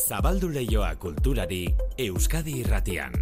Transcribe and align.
Zabaldu 0.00 0.48
leioa 0.48 0.94
kulturari 0.96 1.66
Euskadi 2.00 2.60
irratian. 2.62 3.12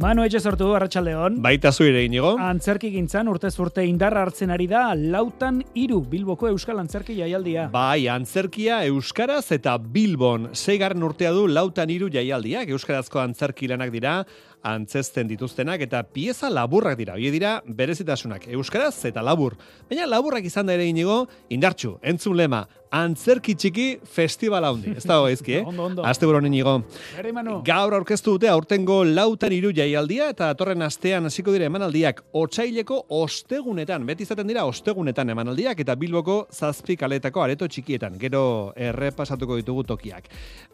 Manu 0.00 0.22
etxe 0.24 0.40
sortu, 0.40 0.70
Arratxaldeon. 0.74 1.40
Baita 1.44 1.72
zu 1.72 1.84
ere 1.84 2.04
inigo. 2.06 2.30
Antzerki 2.40 2.88
gintzan 2.94 3.28
urte 3.28 3.50
zurte 3.50 3.84
indarra 3.84 4.22
hartzen 4.24 4.50
ari 4.54 4.66
da 4.70 4.94
lautan 4.94 5.60
iru 5.76 6.00
Bilboko 6.08 6.48
Euskal 6.48 6.78
Antzerki 6.80 7.16
jaialdia. 7.18 7.66
Bai, 7.74 8.06
antzerkia 8.08 8.80
Euskaraz 8.88 9.50
eta 9.56 9.76
Bilbon. 9.78 10.50
Seigarren 10.54 11.02
urtea 11.06 11.34
du 11.36 11.46
lautan 11.50 11.90
iru 11.90 12.08
jaialdiak. 12.10 12.70
Euskarazko 12.70 13.20
antzerki 13.20 13.68
lanak 13.70 13.92
dira, 13.92 14.20
antzesten 14.62 15.28
dituztenak 15.28 15.82
eta 15.84 16.02
pieza 16.06 16.50
laburrak 16.50 16.96
dira. 16.98 17.18
Hie 17.18 17.34
dira 17.34 17.58
berezitasunak 17.66 18.48
Euskaraz 18.56 18.94
eta 19.10 19.22
labur. 19.26 19.58
Baina 19.90 20.06
laburrak 20.06 20.46
izan 20.46 20.70
da 20.70 20.78
ere 20.78 20.86
inigo, 20.88 21.24
indartxu, 21.50 21.98
entzun 22.02 22.38
lema, 22.38 22.66
antzerki 22.90 23.54
txiki 23.54 23.86
festival 24.02 24.64
haundi. 24.66 24.92
Ez 24.98 25.04
da 25.06 25.20
goizki, 25.22 25.60
eh? 25.60 25.66
Ondo, 25.70 25.84
ondo. 25.86 26.04
Aste 26.06 26.26
buron 26.26 26.46
inigo. 26.46 26.80
Ere, 27.18 27.30
Manu. 27.32 27.60
Gaur 27.66 27.94
aurkeztu 27.94 28.34
dute 28.34 28.50
aurtengo 28.50 29.00
lautan 29.06 29.54
iru 29.54 29.70
jaialdia 29.76 30.30
eta 30.34 30.50
atorren 30.50 30.82
astean 30.82 31.28
hasiko 31.30 31.54
dira 31.54 31.68
emanaldiak 31.70 32.24
otsaileko 32.34 33.04
ostegunetan, 33.20 34.06
beti 34.08 34.26
izaten 34.26 34.50
dira 34.50 34.64
ostegunetan 34.68 35.30
emanaldiak 35.30 35.84
eta 35.84 35.94
Bilboko 36.00 36.40
zazpi 36.50 36.96
kaletako 36.98 37.44
areto 37.44 37.68
txikietan, 37.70 38.18
gero 38.18 38.42
errepasatuko 38.76 39.60
ditugu 39.60 39.86
tokiak. 39.92 40.26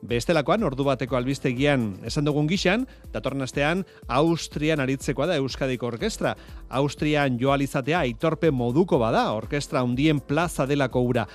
Bestelakoan, 0.06 0.64
ordu 0.64 0.86
bateko 0.88 1.18
albistegian 1.20 1.90
esan 2.08 2.24
dugun 2.28 2.48
gixan, 2.48 2.86
datorren 3.12 3.44
astean 3.44 3.84
Austrian 4.08 4.80
aritzekoa 4.80 5.28
da 5.28 5.36
Euskadiko 5.40 5.90
Orkestra. 5.90 6.34
Austrian 6.80 7.36
joalizatea 7.40 8.00
aitorpe 8.06 8.50
moduko 8.50 8.98
bada, 9.02 9.28
orkestra 9.36 9.82
hundien 9.84 10.20
plaza 10.20 10.66
delako 10.66 11.04
ura. 11.10 11.26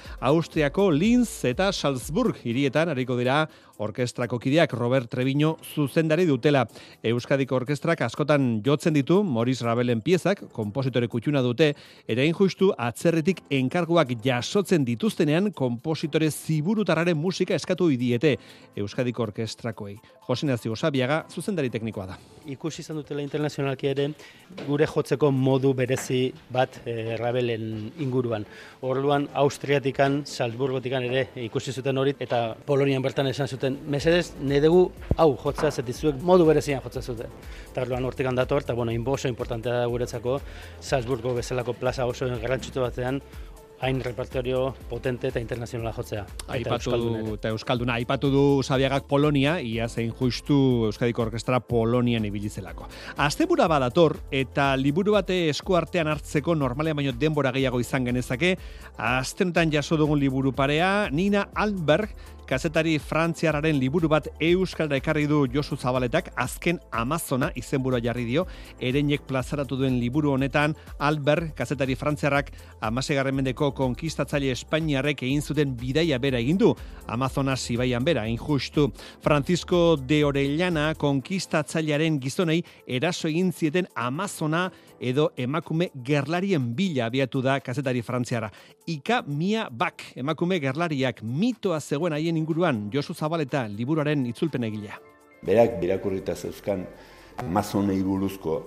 Austriako 0.72 0.90
Linz 0.90 1.44
eta 1.44 1.74
Salzburg 1.76 2.38
hirietan 2.48 2.88
hariko 2.88 3.18
dira 3.20 3.50
orkestrako 3.78 4.40
kideak 4.40 4.74
Robert 4.74 5.10
Treviño 5.12 5.58
zuzendari 5.76 6.26
dutela. 6.26 6.68
Euskadiko 7.04 7.56
orkestrak 7.56 8.02
askotan 8.02 8.62
jotzen 8.66 8.94
ditu 8.94 9.22
Moris 9.24 9.62
Rabelen 9.62 10.02
piezak, 10.02 10.44
kompositore 10.52 11.08
kutxuna 11.08 11.42
dute, 11.42 11.74
ere 12.08 12.28
justu 12.32 12.72
atzerritik 12.78 13.44
enkarguak 13.50 14.16
jasotzen 14.24 14.86
dituztenean 14.86 15.52
kompositore 15.52 16.32
ziburutarraren 16.32 17.18
musika 17.18 17.56
eskatu 17.56 17.90
idiete 17.92 18.38
Euskadiko 18.76 19.24
orkestrakoei. 19.24 20.00
Jose 20.28 20.46
Nazio 20.48 20.72
Osabiaga 20.72 21.26
zuzendari 21.30 21.70
teknikoa 21.70 22.06
da. 22.06 22.18
ikusi 22.50 22.82
izan 22.82 22.98
dutela 22.98 23.22
internazionalki 23.22 23.86
ere 23.88 24.08
gure 24.66 24.88
jotzeko 24.90 25.30
modu 25.32 25.76
berezi 25.78 26.32
bat 26.50 26.80
e, 26.86 27.16
Rabelen 27.20 27.92
inguruan. 28.02 28.46
Orduan 28.82 29.28
Austriatikan, 29.44 30.24
Salzburgotikan 30.26 31.06
ere 31.06 31.28
ikusi 31.44 31.72
zuten 31.72 32.02
hori 32.02 32.16
eta 32.20 32.56
Polonian 32.66 33.04
bertan 33.06 33.30
esan 33.30 33.48
zuten 33.48 33.61
mesedez 33.70 34.34
ne 34.42 34.60
dugu 34.62 34.92
hau 35.18 35.36
jotzea 35.44 35.72
zetizuek 35.72 36.22
modu 36.22 36.46
berezian 36.46 36.82
jotzen 36.82 37.04
zuten. 37.04 37.38
Eta 37.72 37.86
orduan 37.86 38.06
hortik 38.06 38.28
dator 38.36 38.62
eta 38.62 38.74
bueno, 38.74 38.92
inbo 38.92 39.14
oso 39.14 39.28
importantea 39.28 39.74
da 39.74 39.86
guretzako 39.86 40.40
Salzburgo 40.80 41.34
bezalako 41.34 41.74
plaza 41.74 42.06
oso 42.06 42.28
garrantzitsu 42.28 42.82
batean 42.82 43.22
hain 43.82 44.00
repertorio 44.00 44.76
potente 44.90 45.32
eta 45.32 45.42
internazionala 45.42 45.92
jotzea. 45.96 46.26
Aipatu 46.54 46.94
ere. 46.94 47.34
eta 47.34 47.50
Euskalduna, 47.50 47.96
aipatu 47.98 48.30
du 48.30 48.44
Sabiagak 48.64 49.08
Polonia, 49.10 49.58
ia 49.60 49.88
zein 49.90 50.12
justu 50.14 50.86
Euskadiko 50.92 51.24
Orkestra 51.24 51.60
Polonian 51.60 52.26
ibili 52.26 52.50
zelako. 52.50 52.88
Astebura 53.18 53.68
badator 53.68 54.20
eta 54.32 54.76
liburu 54.78 55.18
bate 55.18 55.50
esku 55.50 55.76
artean 55.76 56.12
hartzeko 56.14 56.56
normalean 56.56 57.02
baino 57.02 57.16
denbora 57.18 57.52
gehiago 57.52 57.82
izan 57.82 58.06
genezake, 58.06 58.56
astenetan 58.98 59.74
jaso 59.74 59.98
dugun 59.98 60.20
liburu 60.20 60.54
parea, 60.54 61.10
Nina 61.12 61.48
Alberg, 61.56 62.14
kazetari 62.52 62.98
frantziararen 63.00 63.78
liburu 63.80 64.10
bat 64.12 64.26
euskaldera 64.44 65.00
ekarri 65.00 65.24
du 65.30 65.46
Josu 65.54 65.78
Zabaletak 65.80 66.34
azken 66.36 66.82
Amazona 66.92 67.48
izenburua 67.56 68.02
jarri 68.04 68.26
dio. 68.28 68.44
Ereinek 68.84 69.24
plazaratu 69.30 69.78
duen 69.80 69.96
liburu 70.02 70.34
honetan 70.34 70.76
Albert 71.00 71.54
kazetari 71.56 71.96
frantziarrak 71.96 72.52
amasegarren 72.84 73.38
mendeko 73.38 73.72
konkistatzaile 73.78 74.52
Espainiarrek 74.52 75.24
egin 75.24 75.40
zuten 75.42 75.78
bidaia 75.80 76.20
bera 76.20 76.42
egin 76.44 76.60
du. 76.60 76.74
Amazonas 77.08 77.62
ibaian 77.72 78.04
bera 78.04 78.28
injustu. 78.28 78.90
Francisco 79.24 79.96
de 79.96 80.24
Orellana 80.28 80.90
konkistatzailearen 81.00 82.20
gizonei 82.20 82.60
eraso 82.86 83.30
egin 83.32 83.54
zieten 83.56 83.88
Amazona 83.96 84.68
edo 85.02 85.32
emakume 85.38 85.90
gerlarien 86.06 86.76
bila 86.78 87.08
abiatu 87.10 87.42
da 87.42 87.60
kazetari 87.60 88.02
frantziara. 88.02 88.52
Ika 88.88 89.24
Mia 89.28 89.68
Bak, 89.70 90.14
emakume 90.16 90.60
gerlariak 90.62 91.24
mitoa 91.24 91.80
zegoen 91.82 92.14
haien 92.14 92.38
inguruan 92.38 92.90
Josu 92.94 93.14
Zabaleta 93.14 93.66
liburuaren 93.68 94.26
itzulpen 94.30 94.64
egilea. 94.70 95.00
Berak 95.42 95.80
birakurrita 95.82 96.36
zeuzkan 96.36 96.86
Amazonei 97.42 98.02
buruzko 98.06 98.60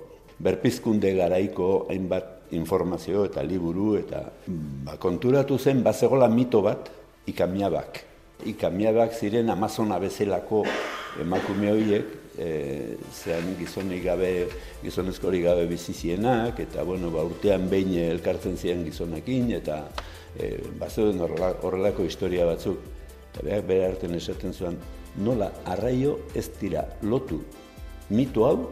berpizkunde 0.42 1.12
garaiko 1.14 1.86
hainbat 1.88 2.50
informazio 2.54 3.24
eta 3.28 3.42
liburu 3.46 3.94
eta 3.98 4.24
ba, 4.46 4.96
konturatu 4.98 5.58
zen 5.58 5.82
bazegola 5.82 6.28
mito 6.28 6.62
bat 6.62 6.90
ikamiabak. 7.30 8.02
Ikamiabak 8.50 9.14
ziren 9.14 9.50
Amazona 9.50 10.00
bezalako 10.02 10.64
emakume 11.22 11.70
horiek, 11.70 12.23
e, 12.38 12.96
zean 13.12 13.54
gizonik 13.58 14.04
gabe, 14.04 14.48
gizonezkori 14.82 15.42
gabe 15.42 15.66
bizi 15.66 15.92
zienak, 15.92 16.60
eta 16.60 16.82
bueno, 16.82 17.10
ba, 17.10 17.24
urtean 17.24 17.68
behin 17.70 17.94
elkartzen 18.10 18.56
ziren 18.56 18.84
gizonekin, 18.84 19.52
eta 19.60 19.84
e, 20.38 20.58
bazeuden 20.80 21.20
horrela- 21.20 21.56
horrelako 21.62 22.04
historia 22.04 22.46
batzuk. 22.46 22.78
Eta 23.32 23.42
berak 23.42 23.66
bere 23.66 23.86
artean 23.86 24.14
esaten 24.14 24.52
zuen, 24.54 24.78
nola 25.16 25.50
arraio 25.64 26.18
ez 26.34 26.48
dira 26.60 26.84
lotu 27.02 27.40
mito 28.10 28.44
hau 28.46 28.70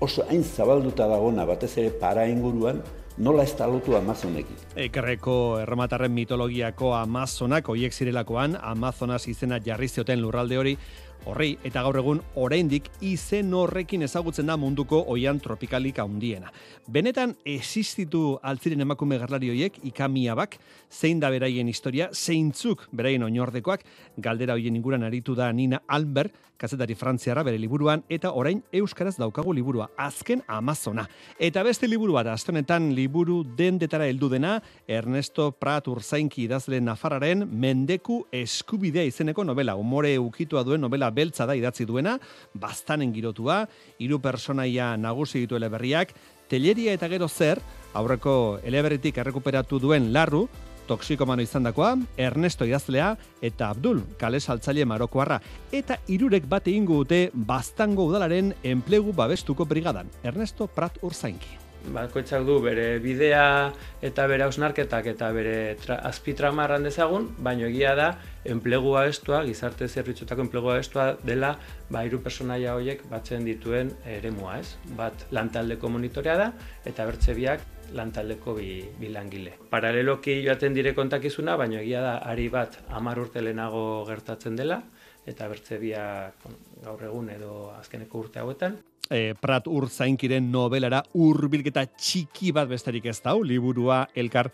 oso 0.00 0.24
hain 0.28 0.44
zabalduta 0.44 1.06
dagona 1.08 1.44
batez 1.44 1.76
ere 1.78 1.90
para 1.90 2.26
inguruan 2.28 2.82
nola 3.20 3.42
ez 3.44 3.52
da 3.56 3.66
lotu 3.66 3.96
Amazonekin. 3.96 4.56
Ekerreko 4.80 5.58
erromatarren 5.60 6.12
mitologiako 6.14 6.94
Amazonak, 6.96 7.68
hoiek 7.68 7.92
zirelakoan, 7.92 8.56
Amazonas 8.56 9.26
izena 9.28 9.58
jarri 9.60 9.88
zioten 9.88 10.22
lurralde 10.22 10.56
hori, 10.56 10.76
horrei, 11.24 11.58
eta 11.64 11.82
gaur 11.84 11.98
egun 12.00 12.20
oraindik 12.40 12.90
izen 13.04 13.52
horrekin 13.54 14.02
ezagutzen 14.06 14.46
da 14.46 14.56
munduko 14.56 15.02
oian 15.12 15.40
tropikalik 15.40 15.98
handiena. 15.98 16.52
Benetan 16.88 17.36
existitu 17.44 18.38
altziren 18.42 18.80
emakume 18.86 19.18
gerlari 19.18 19.50
hoiek, 19.52 19.80
ikamiabak, 19.90 20.58
zein 20.90 21.20
da 21.20 21.30
beraien 21.30 21.68
historia, 21.68 22.10
zeintzuk 22.12 22.86
beraien 22.92 23.22
oinordekoak, 23.26 23.84
galdera 24.18 24.56
hoien 24.58 24.76
inguran 24.76 25.04
aritu 25.04 25.34
da 25.34 25.52
Nina 25.52 25.82
Albert, 25.88 26.34
kazetari 26.60 26.94
frantziarra 26.94 27.42
bere 27.46 27.58
liburuan, 27.58 28.02
eta 28.12 28.34
orain 28.36 28.60
euskaraz 28.76 29.14
daukagu 29.16 29.54
liburua, 29.56 29.88
azken 29.96 30.42
Amazona. 30.46 31.06
Eta 31.40 31.62
beste 31.64 31.88
liburu 31.88 32.18
bat, 32.18 32.28
astonetan 32.28 32.90
liburu 32.96 33.40
dendetara 33.56 34.08
heldu 34.10 34.28
dena, 34.32 34.58
Ernesto 34.86 35.50
Prat 35.56 35.88
Urzainki 35.88 36.44
idazle 36.44 36.82
Nafarraren 36.84 37.46
Mendeku 37.48 38.20
eskubidea 38.32 39.06
izeneko 39.08 39.44
novela, 39.44 39.76
umore 39.80 40.12
ukitua 40.20 40.64
duen 40.66 40.84
novela 40.84 41.09
beltza 41.10 41.46
da 41.46 41.56
idatzi 41.58 41.86
duena, 41.86 42.18
bastanen 42.54 43.12
girotua, 43.12 43.64
hiru 43.98 44.20
personaia 44.20 44.96
nagusi 44.96 45.44
ditu 45.44 45.56
eleberriak, 45.56 46.14
teleria 46.48 46.92
eta 46.96 47.08
gero 47.08 47.28
zer, 47.28 47.60
aurreko 47.94 48.58
eleberritik 48.66 49.18
errekuperatu 49.22 49.78
duen 49.78 50.12
larru, 50.12 50.48
toksikomano 50.90 51.42
izandakoa, 51.42 51.94
Ernesto 52.18 52.66
idazlea 52.66 53.12
eta 53.46 53.70
Abdul, 53.70 54.02
kale 54.18 54.40
saltzaile 54.40 54.84
marokoarra. 54.90 55.38
Eta 55.70 56.00
hirurek 56.10 56.50
bat 56.50 56.66
egingo 56.66 57.04
dute 57.04 57.28
Baztango 57.32 58.10
udalaren 58.10 58.54
enplegu 58.74 59.14
babestuko 59.14 59.68
brigadan. 59.70 60.10
Ernesto 60.26 60.66
Prat 60.66 60.98
Urzainki. 61.06 61.69
Bakoitzak 61.94 62.44
du 62.44 62.58
bere 62.60 62.98
bidea 63.00 63.72
eta 64.04 64.26
bere 64.30 64.44
hausnarketak 64.44 65.06
eta 65.14 65.30
bere 65.32 65.76
tra, 65.80 65.96
azpitrama 66.10 66.64
erran 66.64 66.84
dezagun, 66.86 67.28
baino 67.38 67.66
egia 67.68 67.94
da 67.98 68.10
enplegu 68.44 68.94
babestua, 68.94 69.42
gizarte 69.48 69.88
zerbitzutako 69.88 70.46
enplegu 70.46 70.70
babestua 70.72 71.16
dela 71.24 71.56
ba 71.90 72.04
hiru 72.04 72.20
personaia 72.22 72.74
horiek 72.76 73.02
batzen 73.10 73.44
dituen 73.44 73.92
eremua, 74.04 74.58
ez? 74.60 74.76
Bat 74.96 75.26
lantaldeko 75.32 75.88
monitorea 75.88 76.36
da 76.36 76.52
eta 76.84 77.06
bertze 77.08 77.34
biak 77.34 77.66
lantaldeko 77.96 78.54
bi, 78.54 78.84
bi 79.00 79.10
langile. 79.10 79.56
Paraleloki 79.70 80.40
joaten 80.44 80.74
dire 80.74 80.94
kontakizuna, 80.94 81.56
baino 81.56 81.80
egia 81.80 82.02
da 82.04 82.16
ari 82.30 82.48
bat 82.48 82.78
10 82.88 83.24
urte 83.24 83.42
lehenago 83.42 84.04
gertatzen 84.06 84.56
dela 84.56 84.82
eta 85.30 85.48
bertze 85.48 85.78
biak 85.78 86.42
bueno, 86.44 86.58
gaur 86.84 87.04
egun 87.08 87.30
edo 87.30 87.70
azkeneko 87.78 88.26
urte 88.26 88.42
hauetan 88.42 88.78
e, 89.10 89.34
Prat 89.40 89.68
Urzainkiren 89.68 90.50
nobelara 90.52 91.02
hurbilketa 91.14 91.86
txiki 91.96 92.52
bat 92.56 92.70
besterik 92.70 93.10
ez 93.10 93.18
dau, 93.24 93.40
liburua 93.42 94.06
elkar 94.14 94.50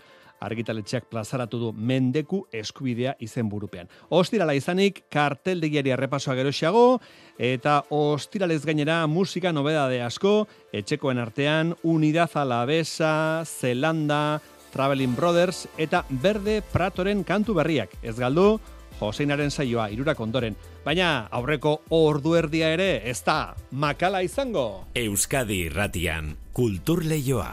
argitaletxeak 0.46 1.06
plazaratu 1.08 1.58
du 1.60 1.70
mendeku 1.72 2.42
eskubidea 2.52 3.14
izen 3.24 3.48
burupean. 3.48 3.88
Ostirala 4.12 4.52
izanik, 4.56 5.06
karteldegiari 5.12 5.94
errepasoa 5.94 6.36
geroxiago, 6.36 6.98
eta 7.38 7.78
ostiralez 7.94 8.60
gainera 8.66 8.98
musika 9.08 9.52
nobedade 9.56 10.02
asko, 10.04 10.42
etxekoen 10.76 11.22
artean, 11.22 11.72
Unidad 11.84 12.36
Alavesa, 12.36 13.44
Zelanda, 13.46 14.42
Traveling 14.76 15.16
Brothers 15.16 15.64
eta 15.80 16.02
Berde 16.10 16.60
Pratoren 16.72 17.22
kantu 17.24 17.54
berriak. 17.56 17.94
Ez 18.04 18.18
galdu, 18.18 18.58
Joseinaren 19.00 19.50
saioa 19.50 19.88
irurak 19.92 20.20
ondoren. 20.20 20.56
Baina 20.84 21.28
aurreko 21.30 21.80
ordu 21.90 22.34
erdia 22.38 22.72
ere 22.74 22.90
ez 23.10 23.20
da 23.26 23.54
makala 23.70 24.22
izango. 24.22 24.86
Euskadi 24.94 25.66
irratian, 25.68 26.36
kultur 26.52 27.04
leioa. 27.04 27.52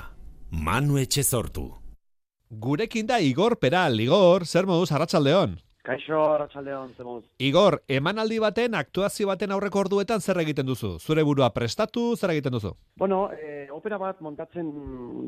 Manu 0.51 0.99
Etxezortu. 1.01 1.71
Gurekin 2.49 3.07
da 3.09 3.19
Igor 3.19 3.57
Peral. 3.57 3.99
Igor, 3.99 4.45
zer 4.45 4.67
moduz, 4.69 4.91
arratsaldeon. 4.91 5.57
Kaixo, 5.83 6.15
arratsaldeon 6.31 6.93
zemuz. 6.95 7.25
Igor, 7.43 7.81
emanaldi 7.91 8.37
baten, 8.39 8.75
aktuazio 8.79 9.27
baten 9.27 9.51
aurreko 9.51 9.81
orduetan 9.81 10.21
zer 10.23 10.37
egiten 10.39 10.69
duzu? 10.69 10.93
Zure 11.03 11.25
burua 11.27 11.49
prestatu, 11.51 12.13
zer 12.15 12.31
egiten 12.31 12.55
duzu? 12.55 12.71
Bueno, 12.95 13.25
e, 13.35 13.67
opera 13.75 13.97
bat 13.99 14.21
montatzen 14.23 14.69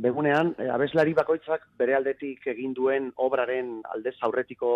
begunean, 0.05 0.53
e, 0.55 0.69
abeslari 0.71 1.11
bakoitzak 1.17 1.65
bere 1.75 1.97
aldetik 1.97 2.47
egin 2.53 2.71
duen 2.77 3.11
obraren 3.25 3.81
aldez 3.91 4.15
aurretiko 4.23 4.69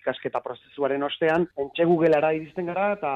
ikasketa 0.00 0.40
prozesuaren 0.40 1.04
ostean, 1.04 1.44
entxegu 1.66 1.98
gelara 2.00 2.32
iristen 2.32 2.72
gara 2.72 2.88
eta 2.96 3.12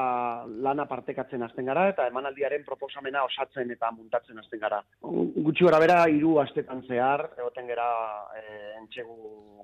lana 0.67 0.85
partekatzen 0.85 1.41
hasten 1.47 1.73
gara 1.73 1.87
eta 1.89 2.05
emanaldiaren 2.11 2.61
proposamena 2.69 3.25
osatzen 3.25 3.73
eta 3.73 3.89
muntatzen 3.97 4.37
hasten 4.37 4.61
gara. 4.61 4.83
Gutxi 5.01 5.65
gora 5.65 5.81
bera, 5.81 6.03
hiru 6.05 6.37
astetan 6.45 6.85
zehar, 6.85 7.31
egoten 7.41 7.73
gara 7.73 7.89
e, 8.37 8.45
entxegu 8.83 9.17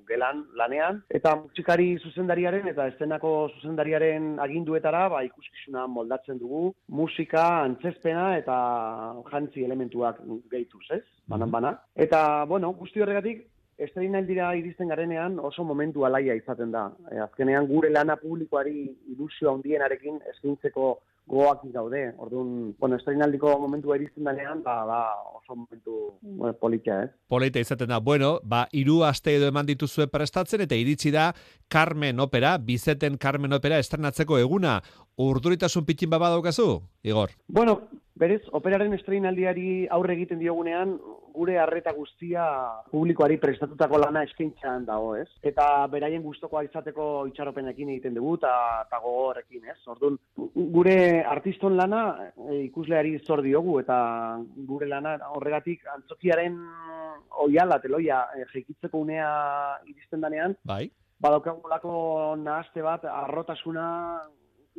gelan 0.08 0.46
lanean, 0.58 1.02
eta 1.14 1.36
musikari 1.36 1.98
zuzendariaren 2.48 2.72
eta 2.72 2.88
eszenako 2.88 3.30
zuzendariaren 3.58 4.40
aginduetara 4.40 5.08
ba, 5.10 5.24
ikuskizuna 5.26 5.88
moldatzen 5.88 6.40
dugu, 6.40 6.74
musika, 6.88 7.64
antzezpena 7.66 8.38
eta 8.38 8.56
jantzi 9.32 9.64
elementuak 9.66 10.22
gehituz, 10.52 10.86
ez? 10.92 11.04
Banan 11.28 11.52
bana. 11.52 11.74
Eta, 11.96 12.46
bueno, 12.46 12.72
guzti 12.74 13.02
horregatik, 13.02 13.46
estreinaldira 13.78 14.56
iristen 14.58 14.90
garenean 14.90 15.38
oso 15.40 15.64
momentu 15.64 16.06
alaia 16.06 16.36
izaten 16.36 16.72
da. 16.74 16.88
E, 17.12 17.20
azkenean 17.28 17.68
gure 17.70 17.92
lana 17.94 18.18
publikoari 18.18 18.88
ilusio 19.14 19.54
handienarekin 19.54 20.20
eskaintzeko 20.34 20.96
goak 21.28 21.66
gaude. 21.74 22.14
Orduan, 22.18 22.74
bueno, 22.80 22.96
estreinaldiko 22.96 23.52
momentua 23.60 23.98
iristen 24.00 24.24
danean, 24.24 24.64
ba, 24.64 24.78
ba, 24.88 25.00
oso 25.36 25.56
momentu 25.56 25.98
bueno, 26.22 26.54
politia, 26.58 27.02
ez? 27.04 27.12
Polita 27.28 27.60
izaten 27.60 27.92
da, 27.92 28.00
bueno, 28.00 28.38
ba, 28.44 28.66
iru 28.72 29.02
aste 29.04 29.36
edo 29.36 29.52
eman 29.52 29.68
dituzue 29.68 30.08
prestatzen, 30.08 30.64
eta 30.64 30.80
iritsi 30.80 31.12
da 31.12 31.34
Carmen 31.68 32.24
Opera, 32.24 32.56
bizeten 32.58 33.20
Carmen 33.20 33.54
Opera 33.60 33.80
estrenatzeko 33.84 34.40
eguna. 34.40 34.80
Urduritasun 35.18 35.86
pitin 35.86 36.10
baba 36.10 36.30
daukazu, 36.30 36.82
Igor? 37.02 37.32
Bueno, 37.48 37.80
berez, 38.22 38.44
operaren 38.54 38.94
estreinaldiari 38.94 39.88
aurre 39.90 40.14
egiten 40.14 40.38
diogunean, 40.38 40.92
gure 41.38 41.58
harreta 41.62 41.94
guztia 41.94 42.44
publikoari 42.92 43.38
prestatutako 43.42 44.00
lana 44.02 44.24
eskaintzan 44.26 44.86
dago, 44.86 45.16
ez? 45.18 45.28
Eta 45.46 45.66
beraien 45.92 46.24
gustokoa 46.26 46.64
izateko 46.66 47.08
itxaropenekin 47.32 47.92
egiten 47.94 48.18
dugu 48.18 48.36
eta 48.40 48.54
eta 48.86 49.02
gogorekin, 49.04 49.66
ez? 49.74 49.78
Ordun 49.94 50.18
gure 50.78 50.98
artiston 51.36 51.78
lana 51.78 52.04
e, 52.50 52.64
ikusleari 52.68 53.18
zor 53.26 53.44
diogu 53.46 53.80
eta 53.82 53.98
gure 54.70 54.90
lana 54.90 55.18
horregatik 55.34 55.86
antzokiaren 55.98 56.58
oiala 57.46 57.82
teloia 57.84 58.24
e, 58.38 58.48
jekitzeko 58.54 59.06
unea 59.06 59.30
iristen 59.90 60.26
danean. 60.26 60.58
Bai. 60.66 60.88
Badaukagulako 61.22 61.94
nahaste 62.42 62.84
bat 62.86 63.06
arrotasuna 63.10 63.88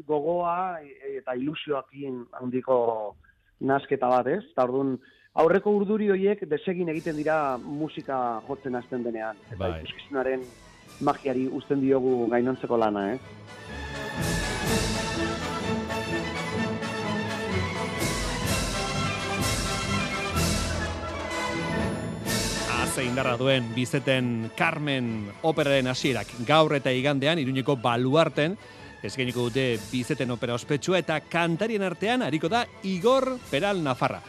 gogoa 0.06 0.80
e, 0.82 1.18
eta 1.18 1.34
ilusioakin 1.34 2.24
handiko 2.40 3.16
nasketa 3.60 4.08
bat, 4.08 4.26
ez? 4.26 4.44
Eta 4.52 4.66
orduan, 4.68 4.96
aurreko 5.38 5.74
urduri 5.80 6.10
horiek 6.10 6.44
desegin 6.50 6.90
egiten 6.92 7.16
dira 7.18 7.58
musika 7.58 8.40
jotzen 8.48 8.78
hasten 8.78 9.04
denean. 9.06 9.38
Eta 9.50 9.60
Bai. 9.64 9.74
ikuskizunaren 9.82 10.44
magiari 11.00 11.46
uzten 11.52 11.82
diogu 11.82 12.26
gainontzeko 12.30 12.78
lana, 12.78 13.12
ez? 13.14 13.20
Aze 22.78 23.04
indarra 23.06 23.36
duen 23.38 23.68
bizeten 23.76 24.50
Carmen 24.58 25.28
operaren 25.46 25.86
hasierak 25.86 26.34
gaur 26.48 26.74
eta 26.74 26.90
igandean 26.90 27.38
iruñeko 27.38 27.76
baluarten 27.82 28.56
eskainiko 29.02 29.48
dute 29.48 29.78
bizeten 29.92 30.30
opera 30.34 30.56
ospetsua 30.58 30.98
eta 30.98 31.20
kantarien 31.20 31.84
artean 31.86 32.22
hariko 32.26 32.50
da 32.50 32.64
Igor 32.82 33.36
Peral 33.50 33.82
Nafarra. 33.82 34.20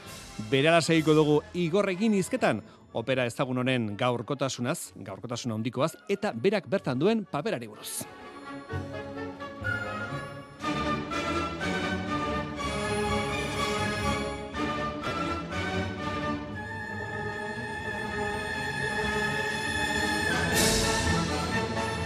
Berala 0.51 0.81
segiko 0.81 1.16
dugu 1.18 1.42
Igorrekin 1.54 2.13
izketan 2.16 2.62
opera 2.94 3.25
ezagun 3.30 3.62
honen 3.63 3.92
gaurkotasunaz, 3.98 4.94
gaurkotasuna 4.95 5.57
handikoaz 5.57 5.94
eta 6.10 6.33
berak 6.33 6.69
bertan 6.69 7.00
duen 7.00 7.25
paperari 7.30 7.68
buruz. 7.68 8.01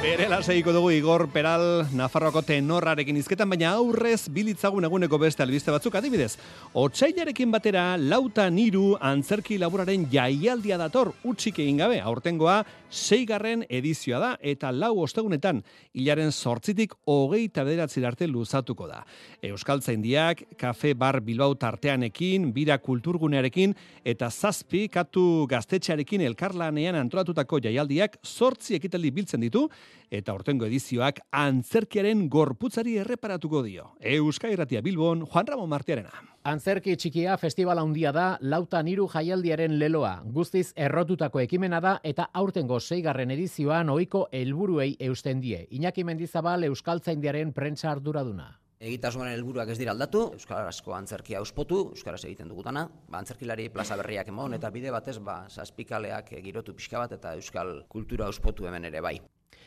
Berela 0.04 0.44
segiko 0.44 0.74
dugu 0.76 0.90
Igor 0.92 1.30
Peral 1.32 1.88
Nafarroako 1.96 2.42
tenorrarekin 2.44 3.16
izketan, 3.22 3.48
baina 3.48 3.70
aurrez 3.78 4.28
bilitzagun 4.36 4.84
eguneko 4.84 5.16
beste 5.22 5.46
albiste 5.46 5.72
batzuk 5.72 5.96
adibidez. 5.96 6.34
Otsailarekin 6.76 7.54
batera 7.54 7.86
lauta 7.96 8.50
niru 8.52 8.98
antzerki 9.00 9.56
laburaren 9.62 10.04
jaialdia 10.12 10.76
dator 10.82 11.14
utxik 11.24 11.64
egin 11.64 11.80
gabe, 11.80 12.02
aurtengoa 12.04 12.58
seigarren 12.94 13.66
edizioa 13.70 14.20
da 14.22 14.32
eta 14.40 14.72
lau 14.72 14.94
ostegunetan 15.04 15.64
hilaren 15.98 16.32
sortzitik 16.32 16.94
hogeita 17.10 17.66
bederatzi 17.66 18.04
arte 18.06 18.28
luzatuko 18.30 18.88
da. 18.88 19.02
Euskal 19.42 19.82
Zaindiak, 19.82 20.44
Kafe 20.58 20.94
Bar 20.94 21.20
Bilbao 21.22 21.56
tarteanekin, 21.56 22.52
Bira 22.54 22.78
Kulturgunearekin 22.78 23.74
eta 24.06 24.30
Zazpi 24.30 24.88
Katu 24.94 25.48
Gaztetxearekin 25.50 26.22
elkarlanean 26.22 26.96
antolatutako 27.02 27.60
jaialdiak 27.66 28.20
sortzi 28.24 28.78
ekitaldi 28.78 29.12
biltzen 29.12 29.42
ditu 29.42 29.68
eta 30.14 30.34
ortengo 30.38 30.68
edizioak 30.70 31.24
antzerkiaren 31.34 32.28
gorputzari 32.30 33.00
erreparatuko 33.02 33.64
dio. 33.66 33.90
Euska 34.00 34.52
Irratia 34.54 34.84
Bilbon, 34.86 35.26
Juan 35.26 35.50
Ramon 35.50 35.70
Martiarena. 35.72 36.14
Antzerki 36.46 36.94
txikia 37.00 37.38
festival 37.42 37.82
handia 37.82 38.12
da 38.14 38.26
lauta 38.42 38.84
niru 38.84 39.08
jaialdiaren 39.10 39.80
leloa. 39.80 40.18
Guztiz 40.36 40.68
errotutako 40.76 41.42
ekimena 41.42 41.80
da 41.82 41.98
eta 42.04 42.30
aurtengo 42.34 42.80
seigarren 42.80 43.32
edizioan 43.34 43.90
ohiko 43.90 44.28
helburuei 44.32 44.92
eusten 45.00 45.42
die. 45.42 45.66
Iñaki 45.72 46.04
Mendizabal 46.04 46.68
Euskaltzaindiaren 46.70 47.54
prentsa 47.54 47.90
arduraduna. 47.92 48.52
Egitasmoaren 48.84 49.38
helburuak 49.38 49.70
ez 49.72 49.78
dira 49.80 49.94
aldatu, 49.96 50.26
euskarazko 50.36 50.92
antzerkia 50.94 51.40
auspotu, 51.40 51.78
euskaraz 51.96 52.26
egiten 52.26 52.50
dugutana, 52.52 52.90
ba, 53.08 53.22
antzerkilari 53.22 53.70
plaza 53.72 53.96
berriak 53.96 54.28
emon 54.28 54.58
eta 54.58 54.70
bide 54.76 54.92
batez 54.92 55.22
ba 55.24 55.46
saspikaleak 55.48 56.34
girotu 56.44 56.76
pixka 56.76 57.00
bat 57.00 57.16
eta 57.16 57.38
euskal 57.40 57.80
kultura 57.88 58.28
auspotu 58.28 58.68
hemen 58.68 58.92
ere 58.92 59.00
bai. 59.02 59.22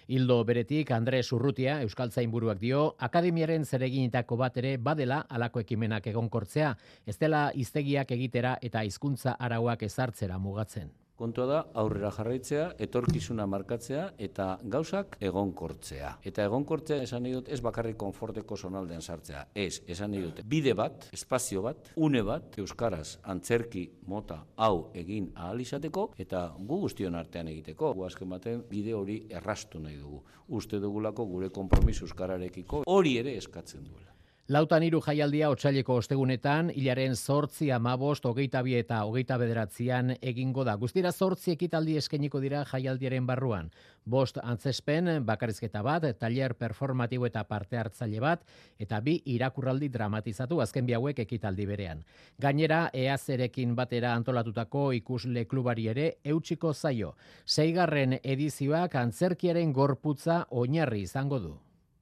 Hildo 0.06 0.44
beretik 0.46 0.92
Andres 0.94 1.32
Urrutia 1.34 1.80
Euskaltzain 1.82 2.30
buruak 2.30 2.60
dio, 2.60 2.82
akademiaren 3.02 3.64
zereginitako 3.66 4.36
bat 4.38 4.60
ere 4.62 4.76
badela 4.78 5.24
alako 5.28 5.64
ekimenak 5.64 6.06
egonkortzea, 6.12 6.76
ez 7.06 7.16
dela 7.18 7.48
iztegiak 7.54 8.14
egitera 8.14 8.54
eta 8.62 8.84
hizkuntza 8.86 9.34
arauak 9.48 9.82
ezartzera 9.82 10.38
mugatzen. 10.38 10.92
Kontua 11.16 11.46
da 11.48 11.58
aurrera 11.80 12.10
jarraitzea, 12.12 12.64
etorkizuna 12.84 13.46
markatzea 13.48 14.02
eta 14.20 14.48
gauzak 14.74 15.14
egonkortzea. 15.24 16.10
Eta 16.28 16.44
egonkortzea 16.44 16.98
esan 17.06 17.22
nahi 17.24 17.32
dut 17.32 17.46
ez 17.48 17.56
bakarrik 17.64 17.96
konforteko 18.02 18.58
sonaldean 18.60 19.00
sartzea. 19.00 19.46
Ez, 19.54 19.80
esan 19.88 20.12
nahi 20.12 20.26
dut 20.26 20.42
bide 20.44 20.74
bat, 20.76 21.06
espazio 21.16 21.62
bat, 21.64 21.88
une 21.96 22.20
bat, 22.26 22.58
euskaraz 22.60 23.16
antzerki 23.32 23.86
mota 24.12 24.42
hau 24.56 24.90
egin 24.92 25.30
ahal 25.34 25.64
izateko 25.64 26.10
eta 26.20 26.50
gu 26.58 26.82
guztion 26.84 27.16
artean 27.16 27.48
egiteko. 27.48 27.94
Gu 27.96 28.04
azken 28.10 28.36
baten 28.36 28.66
bide 28.68 28.92
hori 28.92 29.22
errastu 29.40 29.80
nahi 29.80 29.96
dugu. 29.96 30.20
Uste 30.60 30.82
dugulako 30.84 31.24
gure 31.32 31.48
konpromiso 31.48 32.04
euskararekiko 32.04 32.84
hori 32.92 33.16
ere 33.22 33.38
eskatzen 33.40 33.88
duela. 33.88 34.15
Lautan 34.46 34.84
hiru 34.86 35.00
jaialdia 35.02 35.48
otsaileko 35.50 35.96
ostegunetan, 35.98 36.68
hilaren 36.70 37.16
zortzi 37.18 37.72
amabost, 37.74 38.28
hogeita 38.30 38.60
bi 38.62 38.76
eta 38.78 39.00
hogeita 39.02 39.40
bederatzean 39.42 40.12
egingo 40.22 40.62
da. 40.62 40.76
Guztira 40.78 41.10
zortzi 41.10 41.50
ekitaldi 41.56 41.96
eskeniko 41.98 42.38
dira 42.38 42.60
jaialdiaren 42.70 43.26
barruan. 43.26 43.72
Bost 44.06 44.38
antzespen, 44.38 45.10
bakarizketa 45.26 45.82
bat, 45.82 46.06
taller 46.20 46.54
performatibo 46.54 47.26
eta 47.26 47.42
parte 47.42 47.82
hartzaile 47.82 48.22
bat, 48.22 48.46
eta 48.78 49.02
bi 49.02 49.16
irakurraldi 49.34 49.90
dramatizatu 49.90 50.62
azken 50.62 50.86
bi 50.86 50.94
hauek 50.94 51.26
ekitaldi 51.26 51.66
berean. 51.66 52.06
Gainera, 52.38 52.84
eazerekin 52.94 53.74
batera 53.74 54.14
antolatutako 54.14 54.92
ikusle 55.02 55.48
klubari 55.50 55.90
ere 55.90 56.10
eutxiko 56.22 56.70
zaio. 56.72 57.16
Seigarren 57.44 58.20
edizioak 58.22 58.94
antzerkiaren 58.94 59.72
gorputza 59.72 60.44
oinarri 60.50 61.02
izango 61.10 61.42
du. 61.42 61.56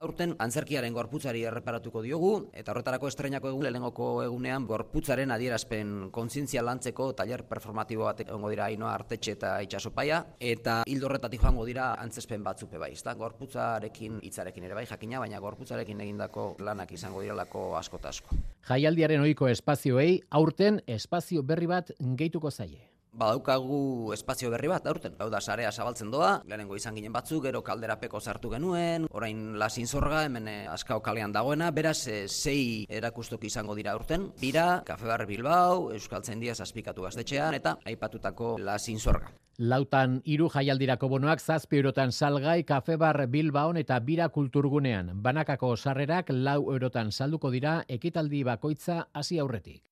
Aurten 0.05 0.35
antzerkiaren 0.45 0.93
gorputzari 0.93 1.47
erreparatuko 1.49 2.03
diogu 2.05 2.33
eta 2.53 2.75
horretarako 2.75 3.09
estrenako 3.09 3.49
egun 3.49 3.65
lehenengoko 3.65 4.09
egunean 4.27 4.67
gorputzaren 4.69 5.33
adierazpen 5.33 5.95
kontzientzia 6.13 6.61
lantzeko 6.67 7.07
taller 7.17 7.47
performatibo 7.49 8.05
bat 8.05 8.21
egongo 8.27 8.53
dira 8.53 8.67
Ainoa 8.69 8.93
Artetxe 8.99 9.33
eta 9.39 9.55
Itsasopaia 9.65 10.21
eta 10.53 10.83
hildo 10.91 11.09
horretatik 11.09 11.41
joango 11.41 11.65
dira 11.65 11.95
antzespen 12.05 12.45
batzupe 12.45 12.77
bai, 12.79 12.93
ezta? 12.93 13.15
Gorputzarekin 13.17 14.21
hitzarekin 14.29 14.69
ere 14.69 14.77
bai 14.77 14.85
jakina, 14.91 15.23
baina 15.25 15.41
gorputzarekin 15.41 16.05
egindako 16.05 16.51
lanak 16.61 16.93
izango 16.93 17.25
direlako 17.25 17.71
asko 17.81 18.01
asko. 18.05 18.43
Jaialdiaren 18.69 19.25
ohiko 19.25 19.49
espazioei 19.49 20.19
aurten 20.31 20.83
espazio 20.87 21.43
berri 21.43 21.71
bat 21.71 21.97
gehituko 22.01 22.51
zaie. 22.51 22.94
Badaukagu 23.15 24.11
espazio 24.13 24.51
berri 24.51 24.67
bat 24.67 24.87
aurten. 24.91 25.15
Hau 25.23 25.29
da 25.31 25.41
sarea 25.41 25.71
zabaltzen 25.71 26.11
doa. 26.11 26.41
Lehenengo 26.49 26.75
izan 26.75 26.97
ginen 26.99 27.13
batzuk, 27.15 27.45
gero 27.47 27.63
kalderapeko 27.63 28.19
sartu 28.21 28.51
genuen. 28.51 29.07
Orain 29.15 29.55
lasin 29.59 29.87
zorga 29.87 30.25
hemen 30.27 30.49
eh, 30.51 30.67
askao 30.71 30.99
kalean 31.03 31.33
dagoena. 31.33 31.71
Beraz, 31.71 32.09
eh, 32.09 32.25
sei 32.29 32.87
erakustok 32.89 33.45
izango 33.47 33.79
dira 33.79 33.95
aurten. 33.95 34.33
Bira, 34.41 34.83
Kafe 34.87 35.07
Bar 35.07 35.27
Bilbao, 35.31 35.93
Euskaltzen 35.95 36.43
Dia 36.43 36.55
zazpikatu 36.59 37.07
gaztetxean 37.07 37.55
eta 37.55 37.77
aipatutako 37.87 38.57
lasin 38.59 38.99
zorga. 38.99 39.31
Lautan 39.59 40.19
hiru 40.27 40.49
jaialdirako 40.51 41.09
bonoak 41.13 41.39
zazpi 41.39 41.79
eurotan 41.79 42.11
salgai 42.11 42.65
Kafe 42.67 42.97
Bar 42.99 43.29
Bilbaon 43.31 43.79
eta 43.79 44.01
Bira 44.01 44.29
Kulturgunean. 44.29 45.13
Banakako 45.23 45.77
sarrerak 45.77 46.35
lau 46.35 46.65
eurotan 46.73 47.13
salduko 47.13 47.55
dira 47.55 47.85
ekitaldi 47.87 48.43
bakoitza 48.43 49.05
hasi 49.15 49.39
aurretik. 49.39 49.85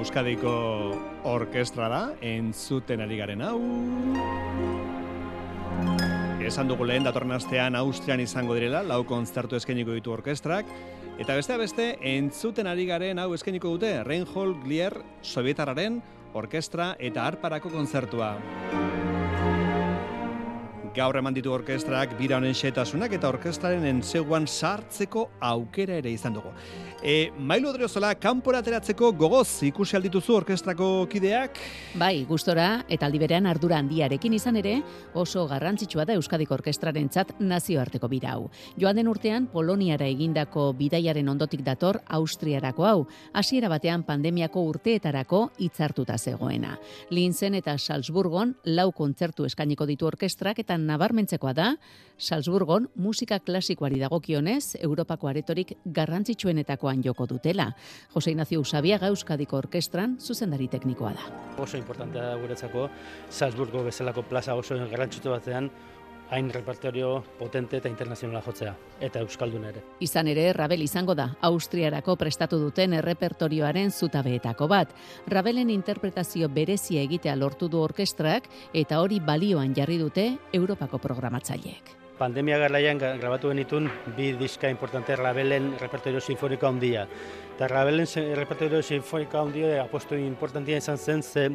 Euskadiko 0.00 0.50
orkestra 1.28 1.90
da, 1.92 1.98
entzuten 2.24 3.02
ari 3.04 3.18
garen 3.18 3.42
hau. 3.44 3.58
Esan 6.40 6.70
dugu 6.70 6.86
lehen 6.88 7.04
datorren 7.04 7.36
astean 7.36 7.76
Austrian 7.76 8.22
izango 8.24 8.56
direla, 8.56 8.80
lau 8.80 9.02
konzertu 9.04 9.58
eskainiko 9.60 9.92
ditu 9.92 10.14
orkestrak. 10.14 10.70
Eta 11.20 11.36
beste 11.36 11.58
beste, 11.60 11.90
entzuten 12.16 12.70
ari 12.70 12.88
garen 12.88 13.20
hau 13.20 13.34
eskainiko 13.36 13.74
dute, 13.76 13.92
Reinhold 14.08 14.64
Glier 14.64 14.96
Sovietararen 15.20 16.00
orkestra 16.32 16.94
eta 16.98 17.28
harparako 17.28 17.68
konzertua. 17.76 18.38
Gaur 20.90 21.14
eman 21.20 21.30
ditu 21.36 21.52
orkestrak 21.54 22.16
bira 22.18 22.40
honen 22.40 22.54
xetasunak 22.56 23.12
eta 23.14 23.28
orkestraren 23.30 23.84
entzeguan 23.86 24.48
sartzeko 24.50 25.28
aukera 25.46 26.00
ere 26.00 26.10
izan 26.10 26.34
dugu. 26.34 26.50
E, 26.98 27.30
Mailu 27.38 27.68
Odriozola, 27.70 28.10
kanpora 28.18 28.58
ateratzeko 28.58 29.12
gogoz 29.14 29.62
ikusi 29.68 29.94
aldituzu 29.96 30.34
orkestrako 30.40 30.88
kideak? 31.12 31.60
Bai, 32.00 32.24
gustora 32.26 32.82
eta 32.90 33.06
aldi 33.06 33.20
berean 33.22 33.46
ardura 33.46 33.78
handiarekin 33.78 34.34
izan 34.34 34.58
ere, 34.58 34.80
oso 35.14 35.44
garrantzitsua 35.48 36.08
da 36.08 36.16
Euskadiko 36.18 36.56
orkestraren 36.58 37.06
txat 37.08 37.36
nazioarteko 37.38 38.10
bira 38.10 38.34
hau. 38.34 38.50
Joan 38.76 38.98
den 38.98 39.08
urtean, 39.08 39.46
Poloniara 39.46 40.10
egindako 40.10 40.72
bidaiaren 40.74 41.30
ondotik 41.30 41.62
dator 41.62 42.00
Austriarako 42.18 42.88
hau, 42.88 43.06
hasiera 43.32 43.70
batean 43.70 44.02
pandemiako 44.02 44.66
urteetarako 44.72 45.44
hitzartuta 45.62 46.18
zegoena. 46.18 46.74
Linzen 47.14 47.54
eta 47.62 47.78
Salzburgon 47.78 48.56
lau 48.74 48.90
kontzertu 48.90 49.46
eskainiko 49.46 49.86
ditu 49.86 50.10
orkestrak 50.10 50.58
eta 50.58 50.80
nabarmentzekoa 50.90 51.52
da, 51.56 51.74
Salzburgon 52.20 52.88
musika 53.00 53.38
klasikoari 53.40 54.00
dagokionez, 54.02 54.76
Europako 54.82 55.30
aretorik 55.30 55.72
garrantzitsuenetakoan 55.86 57.00
joko 57.04 57.26
dutela. 57.30 57.70
Jose 58.12 58.34
Ignacio 58.34 58.60
Usabiaga 58.60 59.08
Euskadiko 59.08 59.56
Orkestran 59.56 60.18
zuzendari 60.20 60.68
teknikoa 60.68 61.14
da. 61.16 61.30
Oso 61.62 61.80
importantea 61.80 62.26
da 62.32 62.36
guretzako 62.42 62.88
Salzburgo 63.30 63.86
bezalako 63.88 64.26
plaza 64.28 64.54
oso 64.54 64.76
garrantzitsu 64.90 65.32
batean 65.32 65.70
hain 66.30 66.50
repertorio 66.50 67.24
potente 67.38 67.76
eta 67.78 67.88
internazionala 67.88 68.40
jotzea, 68.42 68.74
eta 69.00 69.20
Euskaldun 69.20 69.64
ere. 69.64 69.82
Izan 70.00 70.28
ere, 70.30 70.52
Rabel 70.52 70.82
izango 70.82 71.14
da, 71.14 71.36
Austriarako 71.42 72.16
prestatu 72.16 72.58
duten 72.62 72.94
errepertorioaren 72.94 73.90
zutabeetako 73.90 74.68
bat. 74.68 74.94
Rabelen 75.26 75.70
interpretazio 75.70 76.48
berezia 76.48 77.02
egitea 77.02 77.36
lortu 77.36 77.68
du 77.68 77.80
orkestrak, 77.82 78.46
eta 78.72 79.00
hori 79.00 79.20
balioan 79.20 79.74
jarri 79.74 79.98
dute 79.98 80.36
Europako 80.52 80.98
programatzaileek. 80.98 81.96
Pandemia 82.20 82.58
garlaian 82.60 82.98
gra- 83.00 83.14
grabatu 83.16 83.48
genitun 83.48 83.86
bi 84.14 84.34
diska 84.36 84.68
importante 84.68 85.16
Rabelen 85.16 85.70
repertorio 85.80 86.20
sinfoniko 86.20 86.66
handia. 86.68 87.06
Eta 87.56 87.66
Rabelen 87.68 88.06
repertorio 88.36 88.82
sinfoniko 88.82 89.38
handia 89.40 89.82
aposto 89.82 90.14
importantia 90.18 90.76
izan 90.76 90.98
zen 90.98 91.22
ze 91.22 91.46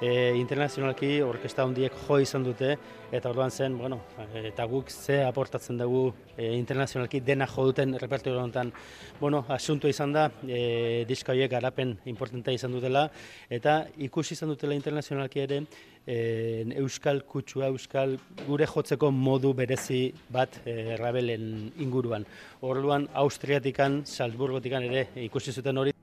e, 0.00 0.34
internazionalki 0.38 1.18
orkesta 1.22 1.64
handiek 1.66 1.94
jo 2.06 2.18
izan 2.22 2.44
dute 2.46 2.76
eta 3.12 3.30
orduan 3.30 3.50
zen, 3.50 3.76
bueno, 3.78 4.00
eta 4.36 4.66
guk 4.68 4.90
ze 4.90 5.22
aportatzen 5.24 5.78
dugu 5.80 6.12
e, 6.36 6.52
internazionalki 6.58 7.20
dena 7.24 7.46
jo 7.46 7.64
duten 7.70 7.96
repertorio 7.98 8.42
honetan. 8.42 8.72
Bueno, 9.20 9.44
asunto 9.48 9.88
izan 9.88 10.12
da, 10.12 10.28
e, 10.46 11.04
diska 11.08 11.32
horiek 11.32 11.50
garapen 11.50 11.96
importantea 12.06 12.54
izan 12.54 12.72
dutela 12.72 13.08
eta 13.50 13.86
ikusi 13.96 14.34
izan 14.34 14.52
dutela 14.52 14.76
internazionalki 14.76 15.40
ere 15.40 15.62
e, 16.06 16.64
euskal 16.82 17.24
kutsua, 17.24 17.72
euskal 17.72 18.18
gure 18.46 18.66
jotzeko 18.66 19.10
modu 19.10 19.54
berezi 19.54 20.12
bat 20.30 20.60
e, 20.64 20.96
Rabelen 21.00 21.72
inguruan. 21.78 22.26
Orduan 22.60 23.08
Austriatikan, 23.14 24.02
Salzburgotikan 24.04 24.84
ere 24.84 25.08
ikusi 25.24 25.52
zuten 25.52 25.78
hori 25.78 25.96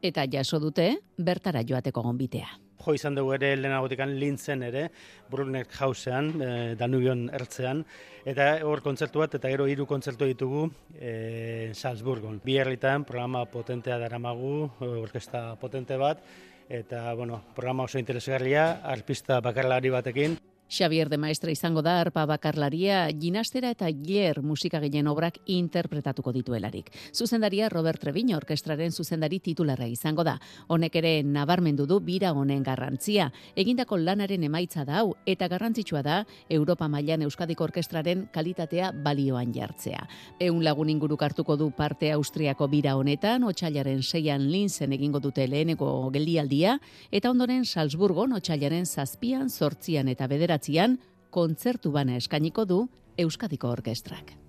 Eta 0.00 0.24
jaso 0.32 0.56
dute, 0.56 0.94
bertara 1.20 1.60
joateko 1.60 2.00
gonbitea. 2.00 2.69
Jo 2.80 2.94
izan 2.96 3.16
dugu 3.18 3.34
ere 3.36 3.54
lehenagotikan 3.56 4.14
lintzen 4.18 4.62
ere, 4.64 4.86
Brunner 5.30 5.66
Hausean, 5.78 6.30
e, 6.40 6.50
Danubion 6.80 7.26
ertzean, 7.36 7.84
eta 8.24 8.50
hor 8.66 8.82
kontzertu 8.84 9.20
bat, 9.22 9.36
eta 9.36 9.52
gero 9.52 9.68
hiru 9.68 9.86
kontzertu 9.86 10.28
ditugu 10.28 10.66
e, 10.96 11.72
Salzburgon. 11.74 12.40
Bi 12.44 12.56
herritan 12.58 13.04
programa 13.08 13.44
potentea 13.44 13.98
daramagu, 14.00 14.70
orkesta 14.80 15.54
potente 15.60 16.00
bat, 16.00 16.24
eta 16.70 17.12
bueno, 17.14 17.42
programa 17.54 17.84
oso 17.84 17.98
interesgarria, 17.98 18.80
arpista 18.96 19.40
bakarlari 19.44 19.90
batekin. 19.90 20.38
Xavier 20.70 21.08
de 21.08 21.18
Maestre 21.18 21.50
izango 21.50 21.82
da 21.82 21.96
arpa 22.00 22.22
bakarlaria, 22.30 23.08
ginastera 23.18 23.72
eta 23.74 23.88
gier 23.90 24.38
musika 24.40 24.78
gehien 24.78 25.08
obrak 25.10 25.40
interpretatuko 25.50 26.30
dituelarik. 26.32 26.92
Zuzendaria 27.12 27.68
Robert 27.68 27.98
Treviño 28.00 28.36
orkestraren 28.38 28.92
zuzendari 28.92 29.40
titularra 29.40 29.88
izango 29.90 30.22
da. 30.22 30.36
Honek 30.68 30.94
ere 31.00 31.12
nabarmendu 31.26 31.88
du 31.90 31.98
bira 32.00 32.30
honen 32.32 32.62
garrantzia. 32.62 33.32
Egindako 33.58 33.98
lanaren 33.98 34.44
emaitza 34.46 34.84
da 34.86 35.00
hau 35.00 35.16
eta 35.26 35.48
garrantzitsua 35.50 36.04
da 36.06 36.20
Europa 36.48 36.86
mailan 36.88 37.26
Euskadiko 37.26 37.66
orkestraren 37.66 38.28
kalitatea 38.30 38.92
balioan 38.92 39.50
jartzea. 39.52 40.06
Eun 40.38 40.62
lagun 40.62 40.94
inguruk 40.94 41.22
hartuko 41.26 41.56
du 41.56 41.72
parte 41.74 42.12
Austriako 42.14 42.68
bira 42.70 42.94
honetan, 42.94 43.42
otxailaren 43.42 44.04
seian 44.04 44.46
linzen 44.52 44.94
egingo 44.94 45.18
dute 45.18 45.48
leheneko 45.50 46.10
geldialdia, 46.14 46.78
eta 47.10 47.34
ondoren 47.34 47.64
Salzburgon 47.64 48.38
otxailaren 48.38 48.86
zazpian, 48.86 49.50
zortzian 49.50 50.06
eta 50.08 50.30
bederatzian 50.60 50.98
kontzertu 51.30 51.92
bana 51.92 52.16
eskainiko 52.16 52.66
du 52.66 52.88
Euskadiko 53.16 53.68
Orkestrak. 53.70 54.40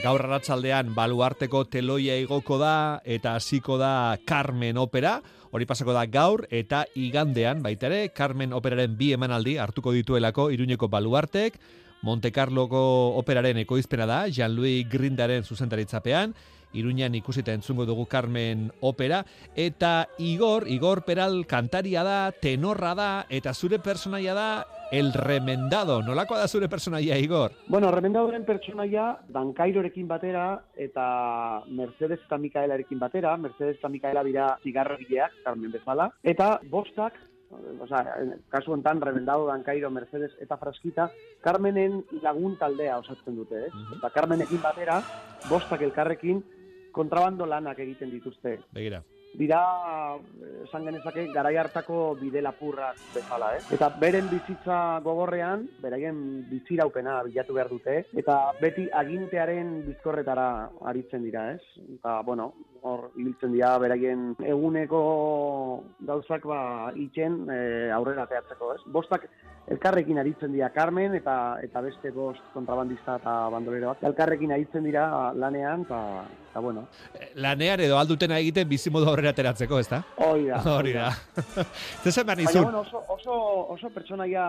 Gaur 0.00 0.22
arratsaldean 0.24 0.94
baluarteko 0.96 1.66
teloia 1.68 2.14
igoko 2.16 2.56
da 2.58 3.00
eta 3.04 3.34
hasiko 3.36 3.76
da 3.78 4.16
Carmen 4.24 4.78
opera. 4.80 5.20
Hori 5.50 5.66
pasako 5.66 5.90
da 5.96 6.04
gaur 6.06 6.44
eta 6.54 6.84
igandean 6.94 7.64
baita 7.64 7.88
ere 7.88 8.12
Carmen 8.14 8.52
operaren 8.54 8.92
bi 8.96 9.08
emanaldi 9.16 9.56
hartuko 9.58 9.90
dituelako 9.96 10.50
Iruñeko 10.54 10.86
baluartek. 10.88 11.58
Monte 12.06 12.30
Carloko 12.32 12.80
operaren 13.18 13.58
ekoizpena 13.60 14.06
da, 14.06 14.20
Jean-Louis 14.30 14.86
Grindaren 14.88 15.42
zuzendaritzapean, 15.44 16.32
Iruñan 16.72 17.14
ikusita 17.14 17.52
entzungo 17.52 17.86
dugu 17.86 18.06
Carmen 18.06 18.70
opera, 18.80 19.24
eta 19.56 20.08
Igor, 20.18 20.68
Igor 20.68 21.04
Peral 21.04 21.46
kantaria 21.46 22.04
da, 22.04 22.32
tenorra 22.32 22.94
da, 22.94 23.10
eta 23.28 23.54
zure 23.54 23.78
personaia 23.78 24.34
da, 24.34 24.50
El 24.90 25.12
Remendado. 25.12 26.02
Nolakoa 26.02 26.40
da 26.40 26.48
zure 26.48 26.68
personaia, 26.68 27.18
Igor? 27.18 27.52
Bueno, 27.68 27.90
remendadoren 27.94 28.44
pertsonaia 28.44 29.20
Dankairorekin 29.30 30.08
batera 30.10 30.64
eta 30.74 31.62
Mercedes 31.68 32.18
eta 32.26 32.38
Mikaelarekin 32.38 32.98
batera, 32.98 33.36
Mercedes 33.36 33.78
eta 33.78 33.88
Mikaela 33.88 34.24
dira 34.26 34.56
zigarrogileak, 34.64 35.42
Carmen 35.44 35.70
bezala, 35.70 36.10
eta 36.22 36.58
bostak, 36.70 37.14
osea, 37.80 38.02
kasu 38.50 38.74
hontan 38.74 39.00
Remendado, 39.00 39.46
Dankairo, 39.46 39.90
Mercedes 39.90 40.32
eta 40.40 40.58
Fraskita, 40.58 41.10
Carmenen 41.40 42.04
lagun 42.22 42.56
taldea 42.58 42.98
osatzen 42.98 43.36
dute, 43.36 43.66
ez? 43.66 43.74
Mhm. 43.74 43.98
Eta 43.98 44.10
Carmenekin 44.10 44.62
batera, 44.62 45.02
bostak 45.48 45.82
elkarrekin 45.82 46.42
kontrabando 46.92 47.46
lanak 47.46 47.78
egiten 47.78 48.10
dituzte. 48.10 48.58
Begira. 48.72 49.02
dira 49.34 49.60
esan 50.64 50.84
genezake 50.88 51.26
garai 51.34 51.54
hartako 51.56 52.16
bide 52.20 52.42
lapurrak 52.42 52.98
bezala, 53.14 53.52
eh? 53.56 53.60
Eta 53.76 53.88
beren 54.00 54.28
bizitza 54.30 55.00
gogorrean, 55.04 55.68
beraien 55.82 56.18
biziraupena 56.50 57.20
bilatu 57.28 57.54
behar 57.54 57.70
dute, 57.70 57.96
eta 58.22 58.38
beti 58.60 58.88
agintearen 59.02 59.72
bizkorretara 59.86 60.48
aritzen 60.92 61.22
dira, 61.26 61.52
ez? 61.54 61.84
Eta, 61.98 62.20
bueno, 62.26 62.52
hor 62.82 63.10
ibiltzen 63.16 63.52
dira 63.52 63.76
beraien 63.82 64.34
eguneko 64.40 65.00
gauzak 66.08 66.46
ba 66.48 66.60
itzen 66.96 67.42
e, 67.50 67.60
aurrera 67.94 68.26
teatzeko, 68.30 68.74
ez? 68.74 68.82
Bostak 68.86 69.28
elkarrekin 69.70 70.18
aritzen 70.18 70.52
dira 70.52 70.70
Carmen 70.74 71.14
eta 71.14 71.34
eta 71.62 71.80
beste 71.84 72.10
bost 72.14 72.42
kontrabandista 72.54 73.16
eta 73.20 73.34
bandoleroak. 73.54 74.02
Elkarrekin 74.10 74.52
aritzen 74.56 74.86
dira 74.88 75.32
lanean 75.36 75.84
eta 75.86 76.00
eta 76.50 76.60
bueno. 76.60 76.86
Lanean 77.36 77.80
edo 77.84 77.98
aldutena 77.98 78.40
egiten 78.42 78.68
bizimodu 78.68 79.06
aurrera 79.10 79.32
teratzeko, 79.36 79.78
ezta? 79.78 80.02
Hori 80.26 80.48
da. 80.48 80.62
Hori 80.76 80.94
da. 80.96 81.10
Zer 82.10 82.26
Baina, 82.26 82.50
bueno, 82.62 82.80
oso, 82.80 83.04
oso, 83.08 83.36
oso 83.76 83.90
pertsonaia 83.94 84.44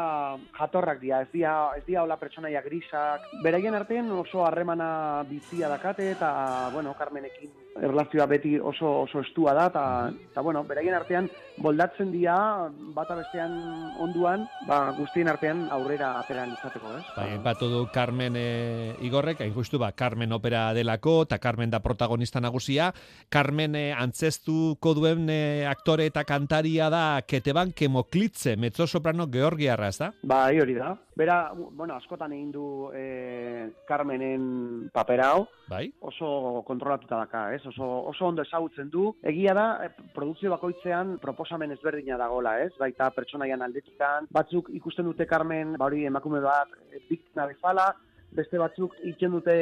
jatorrak 0.58 1.00
dira, 1.02 1.22
ez 1.22 1.30
dira, 1.34 1.54
ez 1.78 1.86
dira 1.86 2.04
hola 2.04 2.18
pertsonaia 2.18 2.64
grisak. 2.66 3.30
Beraien 3.44 3.78
artean 3.78 4.10
oso 4.18 4.46
harremana 4.46 5.24
bizia 5.30 5.70
dakate 5.70 6.12
eta, 6.16 6.32
bueno, 6.74 6.96
Carmenekin 6.98 7.52
erlazioa 7.80 8.26
beti 8.28 8.58
oso 8.60 9.02
oso 9.06 9.22
estua 9.22 9.54
da 9.56 9.68
eta 9.72 9.84
eta 10.32 10.42
bueno, 10.42 10.64
beraien 10.68 10.96
artean 10.96 11.30
boldatzen 11.62 12.12
dira 12.12 12.70
bata 12.96 13.16
bestean 13.16 13.54
onduan, 14.02 14.48
ba 14.68 14.92
guztien 14.98 15.30
artean 15.32 15.68
aurrera 15.72 16.14
ateran 16.20 16.54
izateko, 16.56 16.94
ez? 16.98 17.04
Bai, 17.16 17.38
batu 17.44 17.70
du 17.72 17.82
Carmen 17.94 18.36
e, 18.40 18.96
Igorrek, 19.06 19.44
hain 19.44 19.54
justu 19.54 19.80
ba 19.80 19.92
Carmen 19.92 20.34
opera 20.34 20.72
delako 20.74 21.22
eta 21.28 21.40
Carmen 21.40 21.72
da 21.72 21.82
protagonista 21.84 22.42
nagusia. 22.42 22.92
Carmen 23.30 23.76
e, 23.76 23.86
antzestuko 23.94 24.96
duen 24.98 25.30
e, 25.30 25.68
aktore 25.70 26.08
eta 26.10 26.26
kantaria 26.26 26.90
da 26.90 27.22
Keteban 27.28 27.72
Kemoklitze, 27.72 28.58
mezzo 28.58 28.88
soprano 28.88 29.30
Georgiarra, 29.32 29.92
ez 29.92 30.00
da? 30.02 30.12
Bai, 30.24 30.60
hori 30.60 30.76
da. 30.80 30.96
Bera, 31.22 31.52
bueno, 31.54 31.94
askotan 31.94 32.32
egin 32.34 32.50
du 32.50 32.64
e, 32.98 33.70
Carmenen 33.86 34.90
papera 34.94 35.28
hau. 35.36 35.44
Bai. 35.70 35.84
Oso 36.10 36.64
kontrolatuta 36.66 37.20
daka, 37.20 37.44
ez? 37.54 37.62
Oso, 37.70 37.86
oso 38.10 38.26
ondo 38.26 38.42
ezagutzen 38.42 38.90
du. 38.90 39.12
Egia 39.22 39.54
da, 39.54 39.66
e, 39.86 39.92
produzio 40.16 40.50
bakoitzean 40.56 41.20
proposamen 41.22 41.76
ezberdina 41.76 42.18
dagola, 42.18 42.56
ez? 42.64 42.72
Baita 42.80 43.12
pertsonaian 43.14 43.62
aldetikan. 43.62 44.32
Batzuk 44.34 44.72
ikusten 44.74 45.06
dute 45.06 45.28
Carmen, 45.30 45.76
ba 45.78 45.92
hori 45.92 46.08
emakume 46.10 46.42
bat, 46.42 46.74
e, 46.90 47.04
biktina 47.06 47.46
bezala, 47.52 47.92
beste 48.34 48.58
batzuk 48.58 48.96
egiten 49.04 49.36
dute 49.38 49.56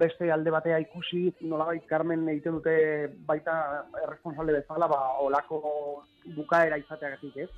beste 0.00 0.32
alde 0.34 0.50
batea 0.50 0.80
ikusi, 0.82 1.28
nolabait 1.46 1.86
Carmen 1.86 2.26
egiten 2.32 2.58
dute 2.58 2.74
baita 3.28 3.54
erresponsable 4.02 4.58
bezala, 4.58 4.90
ba, 4.90 5.00
olako 5.22 5.62
bukaera 6.34 6.80
izateagatik, 6.82 7.44
ez? 7.46 7.50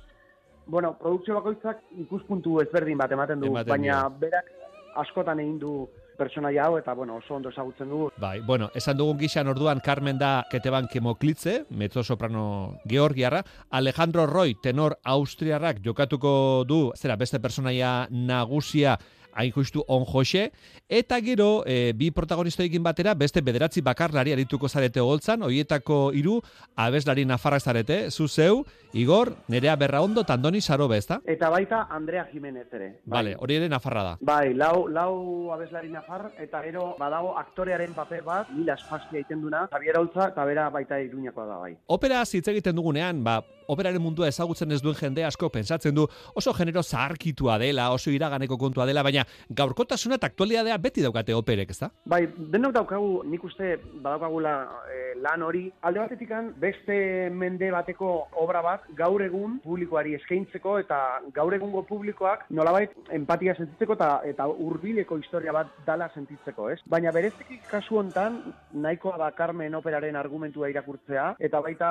Bueno, 0.67 0.93
produkzio 0.99 1.35
bakoitzak 1.39 1.81
ikuspuntu 2.03 2.59
ezberdin 2.61 2.97
bat 2.97 3.11
ematen 3.11 3.39
du, 3.39 3.47
Ematen 3.53 3.71
baina 3.71 4.01
dio. 4.03 4.19
berak 4.27 4.51
askotan 4.97 5.39
egin 5.39 5.57
du 5.61 5.87
pertsonaia 6.17 6.65
hau 6.65 6.77
eta 6.79 6.93
bueno, 6.97 7.19
oso 7.21 7.35
ondo 7.35 7.49
ezagutzen 7.53 7.89
du. 7.89 8.07
Bai, 8.17 8.39
bueno, 8.41 8.71
esan 8.75 8.97
dugun 8.97 9.19
gixan 9.19 9.47
orduan 9.47 9.79
Carmen 9.85 10.17
da 10.17 10.45
Keteban 10.49 10.87
Kemoklitze, 10.91 11.65
mezzo 11.69 12.03
soprano 12.03 12.79
Georgiarra, 12.89 13.43
Alejandro 13.69 14.25
Roy, 14.25 14.55
tenor 14.61 14.97
austriarrak 15.03 15.83
jokatuko 15.85 16.65
du, 16.67 16.91
zera, 16.97 17.15
beste 17.15 17.39
personaia 17.39 18.07
nagusia 18.09 18.97
hain 19.37 19.53
justu 19.53 19.83
on 19.87 20.03
Jose, 20.05 20.51
eta 20.89 21.19
gero 21.21 21.63
e, 21.65 21.93
bi 21.95 22.09
protagonistoekin 22.11 22.83
batera 22.83 23.13
beste 23.13 23.41
bederatzi 23.45 23.83
bakarlari 23.85 24.33
arituko 24.33 24.67
zarete 24.67 24.99
holtzan, 24.99 25.45
hoietako 25.45 26.11
hiru 26.17 26.39
abeslari 26.75 27.25
nafarrak 27.25 27.61
zarete, 27.61 28.09
zu 28.11 28.27
zeu, 28.27 28.65
Igor, 28.93 29.35
Nerea 29.47 29.75
Berraondo, 29.75 30.23
Tandoni 30.23 30.61
Sarobe, 30.61 30.97
ezta? 30.97 31.19
Eta 31.25 31.49
baita 31.53 31.83
Andrea 31.91 32.25
Jimenez 32.31 32.67
ere. 32.73 32.87
Vale, 33.05 33.35
hori 33.37 33.59
ere 33.59 33.69
nafarra 33.69 34.03
da. 34.03 34.15
Bai, 34.21 34.53
lau, 34.55 34.87
lau 34.87 35.51
abeslari 35.53 35.91
nafar, 35.93 36.31
eta 36.41 36.63
gero 36.65 36.95
badago 36.97 37.35
aktorearen 37.37 37.93
paper 37.93 38.23
bat, 38.25 38.49
mila 38.55 38.73
espazia 38.79 39.19
egiten 39.19 39.43
duna, 39.43 39.67
Javier 39.71 39.99
Holtza, 39.99 40.31
eta 40.31 40.45
bera 40.49 40.69
baita 40.73 40.99
iruñakoa 41.03 41.45
da 41.45 41.61
bai. 41.61 41.75
Opera 41.85 42.23
hitz 42.25 42.47
egiten 42.47 42.75
dugunean, 42.75 43.23
ba, 43.23 43.41
operaren 43.67 44.01
mundua 44.01 44.27
ezagutzen 44.31 44.71
ez 44.71 44.81
duen 44.81 44.95
jende 44.95 45.25
asko 45.25 45.49
pentsatzen 45.53 45.95
du 45.95 46.07
oso 46.35 46.53
genero 46.53 46.83
zaharkitua 46.83 47.57
dela, 47.61 47.91
oso 47.91 48.11
iraganeko 48.11 48.57
kontua 48.57 48.85
dela, 48.85 49.03
baina 49.03 49.25
gaurkotasuna 49.49 50.17
eta 50.17 50.29
aktualidadea 50.31 50.77
beti 50.77 51.03
daukate 51.05 51.35
operek, 51.35 51.71
ezta? 51.75 51.91
Bai, 52.05 52.23
denok 52.53 52.75
daukagu, 52.77 53.11
nik 53.27 53.43
uste 53.43 53.75
badaukagula 54.03 54.55
eh, 54.91 55.13
lan 55.21 55.43
hori. 55.43 55.65
Alde 55.87 56.03
batetikan, 56.03 56.51
beste 56.59 56.97
mende 57.33 57.71
bateko 57.73 58.11
obra 58.43 58.61
bat, 58.65 58.87
gaur 58.97 59.23
egun 59.25 59.59
publikoari 59.63 60.15
eskaintzeko 60.17 60.77
eta 60.83 60.99
gaur 61.35 61.55
egungo 61.57 61.83
publikoak 61.87 62.47
nolabait 62.49 62.93
empatia 63.15 63.55
sentitzeko 63.57 63.97
eta 63.97 64.11
eta 64.27 64.47
hurbileko 64.47 65.17
historia 65.21 65.53
bat 65.55 65.71
dala 65.85 66.09
sentitzeko, 66.13 66.69
ez? 66.73 66.79
Baina 66.89 67.11
bereziki 67.15 67.59
kasu 67.69 67.99
hontan 67.99 68.39
nahikoa 68.73 69.17
da 69.21 69.31
Carmen 69.37 69.75
operaren 69.75 70.15
argumentua 70.15 70.69
irakurtzea 70.71 71.33
eta 71.39 71.61
baita 71.63 71.89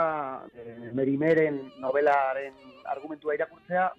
eh, 0.54 0.92
Merimeren 0.96 1.65
novelaren 1.82 2.54
argumentua 2.84 3.34
irakurtzea 3.34 3.90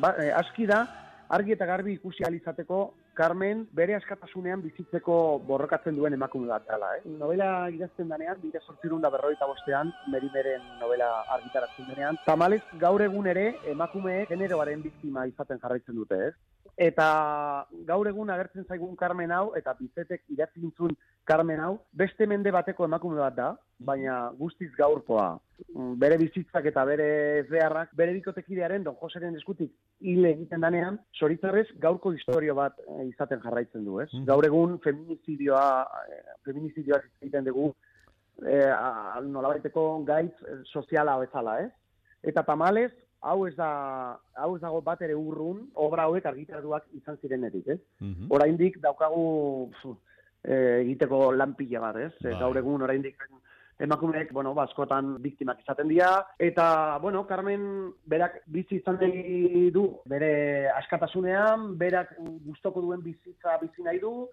ba, 0.00 0.14
eh, 0.18 0.32
aski 0.34 0.66
da 0.66 0.84
argi 1.28 1.52
eta 1.56 1.66
garbi 1.66 1.96
ikusi 1.96 2.24
ahal 2.24 2.38
izateko 2.38 2.80
Carmen 3.16 3.62
bere 3.78 3.94
askatasunean 3.96 4.60
bizitzeko 4.62 5.16
borrokatzen 5.48 5.96
duen 5.96 6.14
emakume 6.16 6.50
bat 6.52 6.66
dela, 6.68 6.90
eh? 6.98 7.02
Novela 7.22 7.48
idazten 7.72 8.12
danean, 8.12 8.36
bide 8.42 8.60
sortzirun 8.60 9.00
da 9.04 9.10
berroita 9.14 9.48
bostean, 9.48 9.92
Merimeren 10.12 10.66
novela 10.82 11.08
argitaratzen 11.38 11.88
denean. 11.88 12.20
Tamalez, 12.26 12.62
gaur 12.82 13.02
egun 13.06 13.30
ere, 13.32 13.46
emakumeek 13.72 14.28
generoaren 14.34 14.84
biktima 14.84 15.24
izaten 15.32 15.62
jarraitzen 15.64 15.96
dute, 15.96 16.20
ez? 16.28 16.34
Eta 16.76 17.08
gaur 17.88 18.08
egun 18.10 18.30
agertzen 18.30 18.66
zaigun 18.68 18.96
Carmen 19.00 19.32
hau, 19.32 19.46
eta 19.56 19.72
bizetek 19.78 20.26
idatzi 20.28 20.60
gintzun 20.60 20.92
Carmen 21.24 21.60
hau, 21.64 21.78
beste 21.96 22.26
mende 22.28 22.52
bateko 22.52 22.84
emakume 22.84 23.16
bat 23.22 23.34
da, 23.34 23.48
baina 23.78 24.30
guztiz 24.38 24.68
gaurkoa. 24.76 25.38
Mm, 25.72 25.94
Bere 26.00 26.18
bizitzak 26.20 26.68
eta 26.68 26.84
bere 26.84 27.08
ezbeharrak, 27.40 27.94
bere 27.96 28.12
bikotekidearen 28.18 28.84
Don 28.84 28.96
Joseren 29.00 29.36
eskutik 29.40 29.72
hile 30.00 30.34
egiten 30.34 30.60
danean, 30.60 31.00
soritzarrez 31.16 31.66
gaurko 31.80 32.12
historio 32.12 32.54
bat 32.58 32.76
eh, 32.84 33.05
izaten 33.08 33.40
jarraitzen 33.42 33.84
du, 33.84 34.00
ez? 34.00 34.08
Gaur 34.28 34.46
egun 34.46 34.78
feminizidioa, 34.84 35.66
eh, 36.10 36.36
feminizidioa 36.44 37.00
egiten 37.22 37.44
dugu, 37.48 37.70
eh, 38.44 38.70
nolabaiteko 39.24 40.04
gaitz 40.04 40.34
eh, 40.44 40.60
soziala 40.72 41.18
bezala, 41.22 41.60
ez? 41.64 41.70
Eta 42.22 42.42
tamalez, 42.42 42.92
hau 43.20 43.46
ez 43.46 43.54
da 43.56 43.68
hau 44.34 44.50
ez 44.56 44.60
dago 44.62 44.80
bat 44.84 45.00
ere 45.02 45.14
urrun 45.14 45.66
obra 45.74 46.06
hauek 46.06 46.26
argitaratuak 46.26 46.86
izan 46.98 47.18
zirenetik, 47.22 47.68
ez? 47.76 47.80
Oraindik 48.30 48.78
daukagu 48.82 49.70
pf, 49.72 49.96
eh, 50.44 50.82
egiteko 50.84 51.32
lanpila 51.32 51.80
bat, 51.88 51.96
ez? 51.96 52.12
Bai. 52.22 52.36
Gaur 52.40 52.56
egun 52.62 52.82
oraindik 52.86 53.28
emakumeek, 53.78 54.32
bueno, 54.32 54.54
ba, 54.54 54.64
askotan 54.64 55.16
biktimak 55.22 55.60
izaten 55.60 55.88
dira. 55.88 56.10
Eta 56.38 56.98
bueno, 57.02 57.26
Carmen 57.26 57.92
berak 58.06 58.42
bizi 58.46 58.80
izan 58.80 58.98
du 59.72 59.86
bere 60.08 60.68
askatasunean, 60.76 61.76
berak 61.78 62.16
gustoko 62.46 62.80
duen 62.80 63.02
bizitza 63.02 63.58
bizi 63.62 63.82
nahi 63.82 64.00
du, 64.00 64.28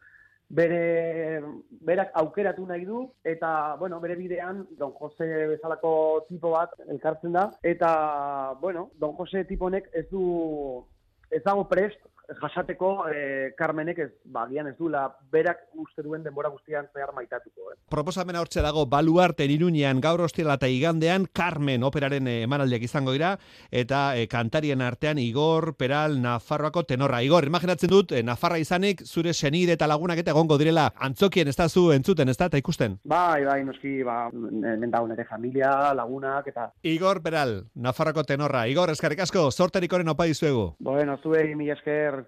bere 0.53 1.41
berak 1.81 2.11
aukeratu 2.19 2.65
nahi 2.67 2.85
du 2.85 3.07
eta 3.23 3.75
bueno, 3.79 3.99
bere 3.99 4.15
bidean 4.15 4.65
Don 4.77 4.93
Jose 4.99 5.27
bezalako 5.49 6.25
tipo 6.29 6.51
bat 6.53 6.73
elkartzen 6.87 7.33
da. 7.33 7.49
Eta 7.63 8.53
bueno, 8.61 8.89
Don 8.99 9.15
Jose 9.17 9.45
tipo 9.49 9.65
honek 9.65 9.89
ez 9.93 10.05
du 10.11 10.85
ez 11.33 11.43
dago 11.43 11.67
prest 11.69 11.99
jasateko 12.41 13.05
eh, 13.11 13.53
Carmenek 13.57 13.99
ez 13.99 14.09
bagian 14.25 14.67
ez 14.67 14.75
dula 14.77 15.03
berak 15.31 15.65
uste 15.79 16.03
duen 16.03 16.23
denbora 16.23 16.49
guztian 16.49 16.87
zehar 16.93 17.13
maitatuko, 17.15 17.71
eh. 17.71 17.77
Proposamena 17.89 18.41
hortze 18.41 18.61
dago 18.63 18.85
Baluarte 18.87 19.45
Iruñean 19.45 19.99
gaur 20.01 20.21
ostiala 20.21 20.55
eta 20.59 20.67
igandean 20.71 21.27
Carmen 21.33 21.83
operaren 21.83 22.27
eh, 22.27 22.41
emanaldiak 22.47 22.83
izango 22.87 23.13
dira 23.15 23.35
eta 23.71 24.15
eh, 24.17 24.27
kantarien 24.31 24.81
artean 24.81 25.19
Igor 25.19 25.75
Peral 25.75 26.21
Nafarroako 26.21 26.85
tenorra. 26.87 27.21
Igor, 27.23 27.45
imaginatzen 27.45 27.91
dut 27.91 28.13
eh, 28.13 28.23
Nafarra 28.23 28.57
izanik 28.57 29.03
zure 29.05 29.33
senide 29.33 29.75
eta 29.77 29.87
lagunak 29.87 30.23
eta 30.23 30.31
egongo 30.31 30.57
direla 30.57 30.89
antzokien 30.97 31.47
ez 31.47 31.57
da 31.57 31.69
zu 31.69 31.91
entzuten, 31.91 32.29
ez 32.29 32.37
da, 32.37 32.47
eta 32.47 32.57
ikusten. 32.57 32.97
Bai, 33.03 33.43
bai, 33.45 33.59
noski, 33.67 34.01
ba, 34.03 34.29
hemen 34.31 34.91
dago 34.91 35.07
nire 35.07 35.25
familia, 35.27 35.93
lagunak, 35.93 36.47
eta... 36.47 36.69
Igor 36.83 37.21
Peral, 37.23 37.55
Nafarroako 37.75 38.23
tenorra. 38.23 38.65
Igor, 38.67 38.93
eskarrik 38.93 39.23
asko, 39.25 39.49
sorterikoren 39.51 40.09
opa 40.09 40.25
dizuegu. 40.29 40.73
Bueno, 40.79 41.17
zuei, 41.23 41.55
mila 41.55 41.73
esker, 41.77 42.23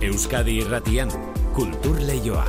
Euskadi 0.00 0.54
irratian, 0.62 1.10
kultur 1.52 1.98
leioa. 2.08 2.46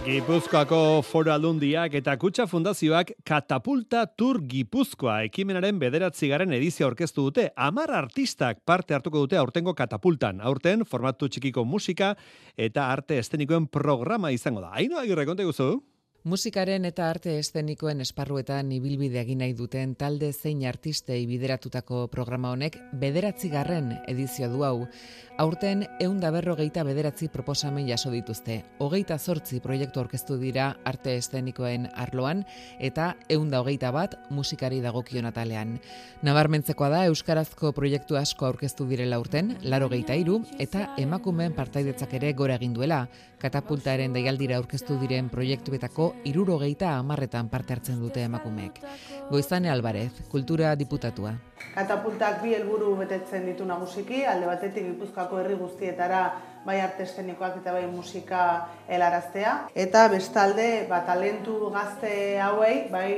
Gipuzkoako 0.00 1.02
foro 1.02 1.32
aldundiak 1.34 1.96
eta 1.98 2.14
kutsa 2.16 2.46
fundazioak 2.48 3.10
Katapulta 3.26 4.04
Tour 4.06 4.38
Gipuzkoa 4.48 5.18
ekimenaren 5.26 5.82
bederatzi 5.82 6.30
garen 6.30 6.54
edizio 6.56 6.86
orkestu 6.86 7.26
dute. 7.26 7.48
Amar 7.58 7.90
artistak 7.98 8.62
parte 8.64 8.94
hartuko 8.94 9.26
dute 9.26 9.36
aurtengo 9.36 9.74
katapultan. 9.74 10.40
Aurten 10.40 10.86
formatu 10.86 11.28
txikiko 11.28 11.66
musika 11.66 12.14
eta 12.56 12.88
arte 12.94 13.18
estenikoen 13.18 13.66
programa 13.66 14.30
izango 14.30 14.62
da. 14.62 14.70
Haino 14.78 15.02
agirre 15.02 15.26
konte 15.26 15.44
guzu? 15.50 15.72
Musikaren 16.20 16.84
eta 16.84 17.06
arte 17.08 17.38
estenikoen 17.40 18.02
esparruetan 18.04 18.68
ibilbide 18.76 19.22
egin 19.22 19.38
nahi 19.40 19.54
duten 19.56 19.94
talde 19.96 20.28
zein 20.34 20.66
artistei 20.68 21.22
bideratutako 21.24 22.08
programa 22.12 22.50
honek 22.52 22.76
bederatzi 22.92 23.48
edizio 24.06 24.50
du 24.52 24.62
hau. 24.62 24.86
Aurten 25.38 25.86
eunda 25.98 26.30
berrogeita 26.30 26.82
bederatzi 26.84 27.28
proposamen 27.28 27.88
jaso 27.88 28.10
dituzte. 28.10 28.64
Hogeita 28.78 29.16
zortzi 29.18 29.60
proiektu 29.60 30.00
orkestu 30.00 30.36
dira 30.36 30.76
arte 30.84 31.16
estenikoen 31.16 31.88
arloan 31.94 32.44
eta 32.78 33.16
eunda 33.30 33.60
hogeita 33.60 33.90
bat 33.90 34.18
musikari 34.28 34.82
dagokion 34.82 35.24
atalean. 35.24 35.80
Nabarmentzekoa 36.20 36.90
da 36.90 37.06
Euskarazko 37.06 37.72
proiektu 37.72 38.16
asko 38.16 38.44
aurkeztu 38.44 38.84
direla 38.84 39.18
urten, 39.18 39.56
laro 39.62 39.88
geita 39.88 40.14
iru, 40.14 40.42
eta 40.58 40.90
emakumeen 40.98 41.54
partaidetzak 41.54 42.12
ere 42.12 42.34
gora 42.34 42.60
egin 42.60 42.74
duela. 42.74 43.06
Katapultaren 43.40 44.12
daialdira 44.12 44.58
aurkeztu 44.58 44.98
diren 45.00 45.30
proiektuetako 45.32 46.09
irurogeita 46.24 46.96
amarretan 46.98 47.48
parte 47.48 47.74
hartzen 47.74 48.00
dute 48.00 48.22
emakumeek. 48.22 48.80
Goizane 49.30 49.70
Alvarez, 49.70 50.12
kultura 50.28 50.74
diputatua. 50.76 51.34
Katapultak 51.74 52.42
bi 52.42 52.54
helburu 52.54 52.96
betetzen 52.98 53.46
ditu 53.46 53.64
nagusiki, 53.64 54.24
alde 54.24 54.46
batetik 54.46 54.86
Gipuzkoako 54.90 55.42
herri 55.42 55.58
guztietara 55.60 56.22
bai 56.64 56.80
arte 56.80 57.04
estenikoak 57.06 57.56
eta 57.60 57.72
bai 57.72 57.86
musika 57.88 58.42
helaraztea 58.88 59.52
eta 59.84 60.06
bestalde 60.12 60.86
ba, 60.90 61.00
talentu 61.06 61.70
gazte 61.72 62.12
hauei 62.40 62.88
bai 62.92 63.10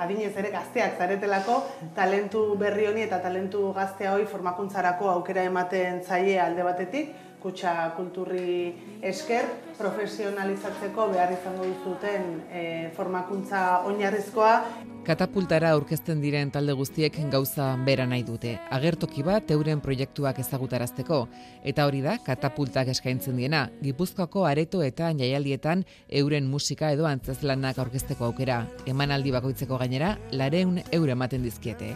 adinez 0.00 0.32
ere 0.42 0.50
gazteak 0.50 0.98
zaretelako 0.98 1.60
talentu 1.94 2.44
berri 2.58 2.88
honi 2.90 3.06
eta 3.06 3.20
talentu 3.22 3.70
gazte 3.76 4.08
hauei 4.10 4.26
formakuntzarako 4.26 5.10
aukera 5.14 5.44
ematen 5.46 6.02
zaie 6.02 6.38
alde 6.40 6.66
batetik 6.66 7.14
kutsa 7.42 7.92
kulturri 7.96 8.74
esker 9.12 9.48
profesionalizatzeko 9.78 11.08
behar 11.14 11.32
izango 11.34 11.66
duzuten 11.68 12.28
e, 12.52 12.62
formakuntza 12.96 13.62
oinarrizkoa 13.88 14.54
Katapultara 15.00 15.70
aurkezten 15.72 16.18
diren 16.20 16.50
talde 16.52 16.74
guztiek 16.76 17.14
gauza 17.32 17.70
bera 17.86 18.04
nahi 18.06 18.20
dute. 18.22 18.50
Agertoki 18.70 19.22
bat 19.24 19.48
euren 19.50 19.80
proiektuak 19.80 20.38
ezagutarazteko. 20.42 21.22
Eta 21.64 21.86
hori 21.88 22.02
da, 22.04 22.18
katapultak 22.26 22.90
eskaintzen 22.92 23.40
diena, 23.40 23.62
Gipuzkoako 23.80 24.44
areto 24.44 24.82
eta 24.84 25.08
jaialdietan 25.16 25.86
euren 26.20 26.50
musika 26.52 26.92
edo 26.92 27.08
antzazlanak 27.08 27.80
aurkezteko 27.80 28.28
aukera. 28.28 28.66
Emanaldi 28.86 29.32
bakoitzeko 29.32 29.80
gainera, 29.80 30.18
lareun 30.32 30.82
eure 30.92 31.16
ematen 31.16 31.48
dizkiete. 31.48 31.94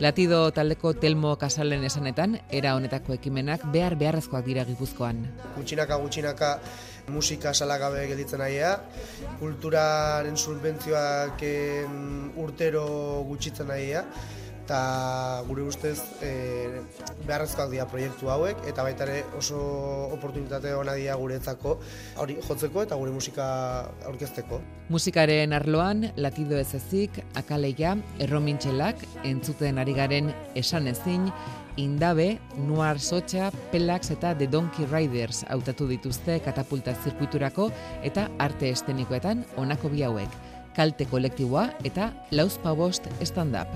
Latido 0.00 0.44
taldeko 0.52 0.92
Telmo 0.92 1.36
Kasalen 1.40 1.84
esanetan, 1.88 2.36
era 2.50 2.76
honetako 2.76 3.16
ekimenak 3.16 3.64
behar 3.72 3.96
beharrezkoak 3.96 4.44
dira 4.44 4.68
Gipuzkoan. 4.68 5.24
Gutxinaka 5.56 5.96
gutxinaka 6.04 6.58
musika 7.08 7.54
salagabe 7.54 8.06
gelditzen 8.10 8.40
aia, 8.44 8.76
kulturaren 9.40 10.36
subbentzioak 10.36 11.42
urtero 12.42 12.86
gutxitzen 13.26 13.70
aia, 13.74 14.04
eta 14.62 15.42
gure 15.48 15.64
ustez 15.66 15.98
e, 16.22 16.80
beharrezkoak 17.26 17.72
dira 17.72 17.86
proiektu 17.90 18.30
hauek 18.30 18.62
eta 18.70 18.84
baita 18.86 19.04
ere 19.08 19.24
oso 19.36 19.58
oportunitate 20.14 20.74
ona 20.78 20.94
dira 20.98 21.16
guretzako 21.18 21.74
hori 22.22 22.38
jotzeko 22.46 22.84
eta 22.86 22.96
gure 22.96 23.10
musika 23.10 23.46
aurkezteko. 24.08 24.60
Musikaren 24.92 25.52
arloan 25.56 26.06
latido 26.16 26.58
ez 26.60 26.70
ezik, 26.78 27.18
akaleia, 27.34 27.96
erromintxelak, 28.22 29.02
entzuten 29.24 29.82
ari 29.82 29.96
garen 29.98 30.30
esan 30.54 30.86
ezin, 30.86 31.28
Indabe, 31.76 32.38
Noir 32.56 33.00
Socha, 33.00 33.50
Pelax 33.72 34.10
eta 34.12 34.34
The 34.36 34.46
Donkey 34.46 34.86
Riders 34.86 35.44
hautatu 35.48 35.88
dituzte 35.88 36.40
katapulta 36.44 36.94
zirkuiturako 37.04 37.70
eta 38.04 38.28
arte 38.38 38.70
estenikoetan 38.70 39.44
honako 39.56 39.92
bi 39.92 40.04
hauek. 40.04 40.40
Kalte 40.76 41.06
kolektiboa 41.08 41.70
eta 41.84 42.12
Lauzpa 42.30 42.74
Bost 42.74 43.08
stand-up. 43.22 43.68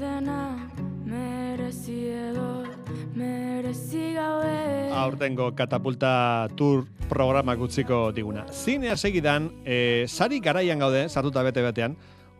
dena 0.00 0.58
merezi 1.06 2.10
edo 2.10 2.64
merezi 3.14 4.12
gabe 4.14 4.90
Aurtengo 4.92 5.52
katapulta 5.54 6.48
tour 6.56 6.84
programa 7.08 7.54
gutziko 7.54 8.12
diguna. 8.12 8.46
Zinea 8.52 8.96
segidan, 8.96 9.50
e, 9.64 10.04
sari 10.08 10.40
garaian 10.40 10.78
gaude, 10.78 11.08
sartuta 11.08 11.42
bete 11.46 11.62
betean, 11.62 11.96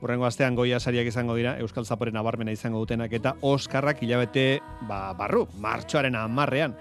Urrengo 0.07 0.29
astean 0.29 0.55
goia 0.55 0.79
sariak 0.79 1.09
izango 1.11 1.35
dira, 1.35 1.57
Euskal 1.59 1.83
Zaporen 1.83 2.15
nabarmena 2.15 2.53
izango 2.55 2.79
dutenak 2.79 3.11
eta 3.19 3.33
Oskarrak 3.43 4.05
hilabete 4.07 4.61
ba, 4.87 5.11
barru, 5.19 5.49
martxoaren 5.59 6.15
amarrean. 6.15 6.77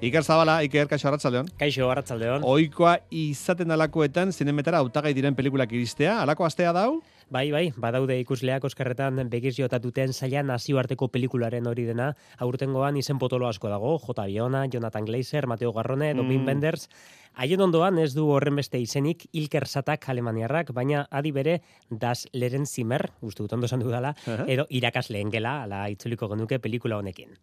Iker 0.00 0.24
Zabala, 0.24 0.62
Iker, 0.64 0.86
kaixo 0.88 1.10
arratzaldeon. 1.10 1.50
Kaixo 1.60 1.84
arratzaldeon. 1.92 2.44
Oikoa 2.48 2.94
izaten 3.12 3.68
dalakoetan 3.68 4.30
zinemetara 4.32 4.78
autagai 4.80 5.12
diren 5.12 5.34
pelikulak 5.36 5.74
iristea, 5.76 6.14
alako 6.22 6.46
astea 6.46 6.72
dau? 6.72 7.02
Bai, 7.28 7.50
bai, 7.52 7.66
badaude 7.76 8.16
ikusleak 8.22 8.64
oskarretan 8.64 9.20
begiz 9.30 9.52
jotatuten 9.58 10.14
zaila 10.16 10.40
nazioarteko 10.48 11.10
pelikularen 11.12 11.68
hori 11.68 11.84
dena, 11.84 12.14
aurtengoan 12.40 12.96
izen 12.96 13.20
potolo 13.20 13.46
asko 13.46 13.68
dago, 13.68 13.98
J. 14.00 14.24
Biona, 14.32 14.64
Jonathan 14.72 15.04
Glazer, 15.04 15.46
Mateo 15.46 15.74
Garrone, 15.76 16.14
mm. 16.14 16.16
Domin 16.16 16.48
Benders, 16.48 16.88
Haien 17.36 17.60
ondoan 17.60 18.00
ez 18.00 18.14
du 18.16 18.24
horren 18.32 18.56
beste 18.56 18.80
izenik 18.80 19.28
Ilker 19.36 19.68
Satak 19.68 20.08
alemaniarrak, 20.08 20.72
baina 20.74 21.04
adi 21.10 21.30
bere 21.30 21.60
das 21.90 22.24
leren 22.32 22.64
zimer, 22.66 23.10
uste 23.20 23.44
dut 23.44 23.52
ondo 23.52 23.68
zandu 23.68 23.92
dela, 23.92 24.16
uh 24.26 24.32
-huh. 24.32 24.48
edo 24.48 24.66
irakasleen 24.70 25.30
gela, 25.30 25.62
ala 25.62 25.88
itzuliko 25.88 26.26
genuke 26.28 26.58
pelikula 26.58 26.96
honekin. 26.96 27.36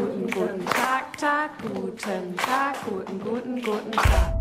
Guten 0.00 0.64
Tag, 0.64 1.12
guten 1.12 1.16
Tag, 1.20 1.50
guten 1.60 2.34
Tag, 2.36 2.76
guten, 2.88 3.18
guten, 3.20 3.60
guten 3.60 3.90
Tag. 3.92 4.32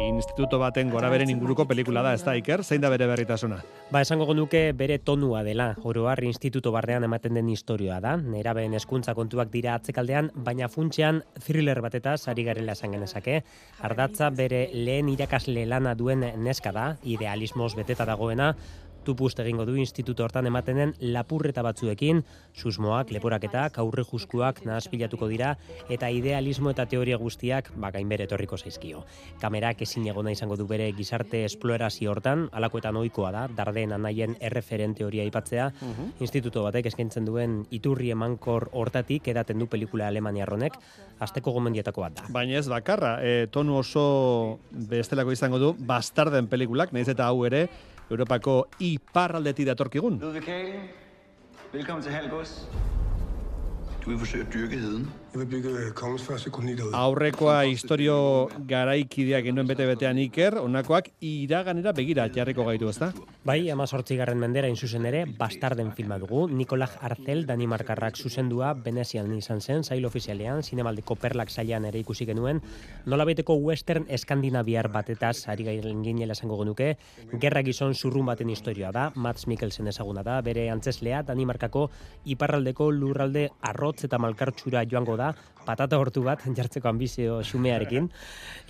Instituto 0.00 0.58
baten 0.58 0.90
gora 0.90 1.10
beren 1.12 1.30
inguruko 1.30 1.66
pelikula 1.68 2.02
da, 2.02 2.14
ez 2.16 2.24
da, 2.26 2.34
Iker? 2.34 2.64
Zein 2.64 2.82
da 2.82 2.90
bere 2.90 3.06
berritasuna? 3.06 3.60
Ba, 3.92 4.00
esango 4.02 4.26
genuke 4.26 4.72
bere 4.74 4.98
tonua 4.98 5.44
dela. 5.46 5.68
Oroar 5.86 6.24
instituto 6.26 6.72
barrean 6.74 7.06
ematen 7.06 7.38
den 7.38 7.50
historioa 7.52 8.00
da. 8.02 8.16
Nerabeen 8.16 8.74
eskuntza 8.74 9.14
kontuak 9.14 9.52
dira 9.54 9.76
atzekaldean, 9.78 10.32
baina 10.34 10.70
funtsean 10.72 11.22
thriller 11.38 11.78
bateta 11.84 12.16
sari 12.18 12.46
garela 12.48 12.74
esan 12.74 12.96
genezake. 12.96 13.42
Ardatza 13.86 14.30
bere 14.34 14.66
lehen 14.74 15.12
irakasle 15.14 15.66
lana 15.66 15.94
duen 15.94 16.26
neska 16.42 16.74
da, 16.74 16.94
idealismoz 17.04 17.76
beteta 17.78 18.08
dagoena, 18.08 18.54
tupust 19.04 19.38
egingo 19.40 19.64
du 19.66 19.76
instituto 19.80 20.24
hortan 20.24 20.46
ematen 20.46 20.76
den 20.76 20.94
lapurreta 21.00 21.62
batzuekin, 21.64 22.22
susmoak, 22.54 23.10
leporaketak, 23.14 23.78
aurre 23.82 24.04
juskuak 24.04 24.62
nahazpilatuko 24.66 25.28
dira, 25.30 25.54
eta 25.88 26.10
idealismo 26.10 26.70
eta 26.74 26.86
teoria 26.90 27.18
guztiak 27.20 27.70
bakain 27.80 28.08
bere 28.08 28.26
etorriko 28.28 28.58
zaizkio. 28.58 29.04
Kamerak 29.40 29.82
ezin 29.86 30.06
egona 30.10 30.32
izango 30.34 30.56
du 30.56 30.66
bere 30.70 30.90
gizarte 30.96 31.44
esplorazio 31.44 32.10
hortan, 32.12 32.48
alakoetan 32.52 32.96
ohikoa 33.00 33.32
da, 33.34 33.46
dardeen 33.56 33.94
anaien 33.96 34.36
erreferente 34.40 35.04
hori 35.04 35.22
aipatzea, 35.24 35.70
mhm. 35.80 36.10
instituto 36.20 36.64
batek 36.66 36.90
eskaintzen 36.92 37.28
duen 37.28 37.60
iturri 37.70 38.10
emankor 38.14 38.68
hortatik 38.72 39.28
edaten 39.32 39.58
du 39.58 39.68
pelikula 39.70 40.08
alemaniarronek, 40.08 40.76
azteko 41.20 41.52
gomendietako 41.56 42.06
bat 42.06 42.18
da. 42.18 42.26
Baina 42.32 42.58
ez 42.58 42.68
bakarra, 42.70 43.16
e, 43.22 43.46
tonu 43.52 43.78
oso 43.80 44.58
bestelako 44.70 45.32
izango 45.36 45.60
du, 45.60 45.72
bastarden 45.78 46.48
pelikulak, 46.50 46.94
nahiz 46.96 47.08
eta 47.12 47.28
hau 47.28 47.44
ere, 47.48 47.66
Europako 48.10 48.64
iparraldetik 48.80 49.66
datorkigun. 49.66 50.18
Ludvig 50.18 50.42
velkommen 51.72 52.02
til 52.02 52.12
Halgos. 52.12 52.68
Du 54.04 54.10
vil 54.10 54.18
forsøge 54.18 54.46
at 54.46 54.52
dyrke 54.54 54.76
heden. 54.76 55.10
Aurrekoa 56.98 57.60
historio 57.70 58.14
garaikideak 58.66 59.44
genuen 59.46 59.68
bete-betean 59.68 60.18
iker, 60.18 60.56
onakoak 60.58 61.12
iraganera 61.22 61.92
begira 61.94 62.24
jarriko 62.34 62.64
gaitu, 62.66 62.88
ezta? 62.90 63.12
Bai, 63.46 63.70
ama 63.70 63.86
garren 63.86 64.38
mendera 64.38 64.68
inzuzen 64.68 65.06
ere, 65.06 65.24
bastarden 65.38 65.92
filma 65.92 66.18
dugu. 66.18 66.48
Nikolaj 66.48 66.96
Arzel, 67.00 67.46
Danimarkarrak 67.46 68.16
zuzendua, 68.16 68.72
Venezian 68.74 69.32
izan 69.36 69.60
zen, 69.60 69.84
zail 69.84 70.04
ofizialean, 70.04 70.62
zinemaldeko 70.62 71.14
perlak 71.14 71.50
zailan 71.50 71.84
ere 71.84 72.00
ikusi 72.00 72.26
genuen, 72.26 72.60
nola 73.06 73.24
beteko 73.24 73.54
western 73.54 74.06
eskandinaviar 74.08 74.88
batetaz, 74.88 75.46
ari 75.48 75.64
gailen 75.64 76.02
ginela 76.02 76.32
esango 76.32 76.58
genuke, 76.58 76.96
gerra 77.40 77.62
gizon 77.62 77.94
zurrun 77.94 78.26
baten 78.26 78.50
historioa 78.50 78.90
da, 78.90 79.12
Mats 79.14 79.46
Mikkelsen 79.46 79.86
ezaguna 79.86 80.22
da, 80.26 80.40
bere 80.42 80.68
antzeslea, 80.70 81.22
Danimarkako 81.22 81.86
iparraldeko 82.24 82.90
lurralde 82.90 83.48
arrotz 83.62 84.04
eta 84.04 84.18
malkartxura 84.18 84.84
joango 84.90 85.19
da, 85.20 85.34
patata 85.70 85.98
hortu 86.00 86.24
bat, 86.26 86.42
jartzeko 86.58 86.90
ambizio 86.90 87.40
xumearekin. 87.46 88.08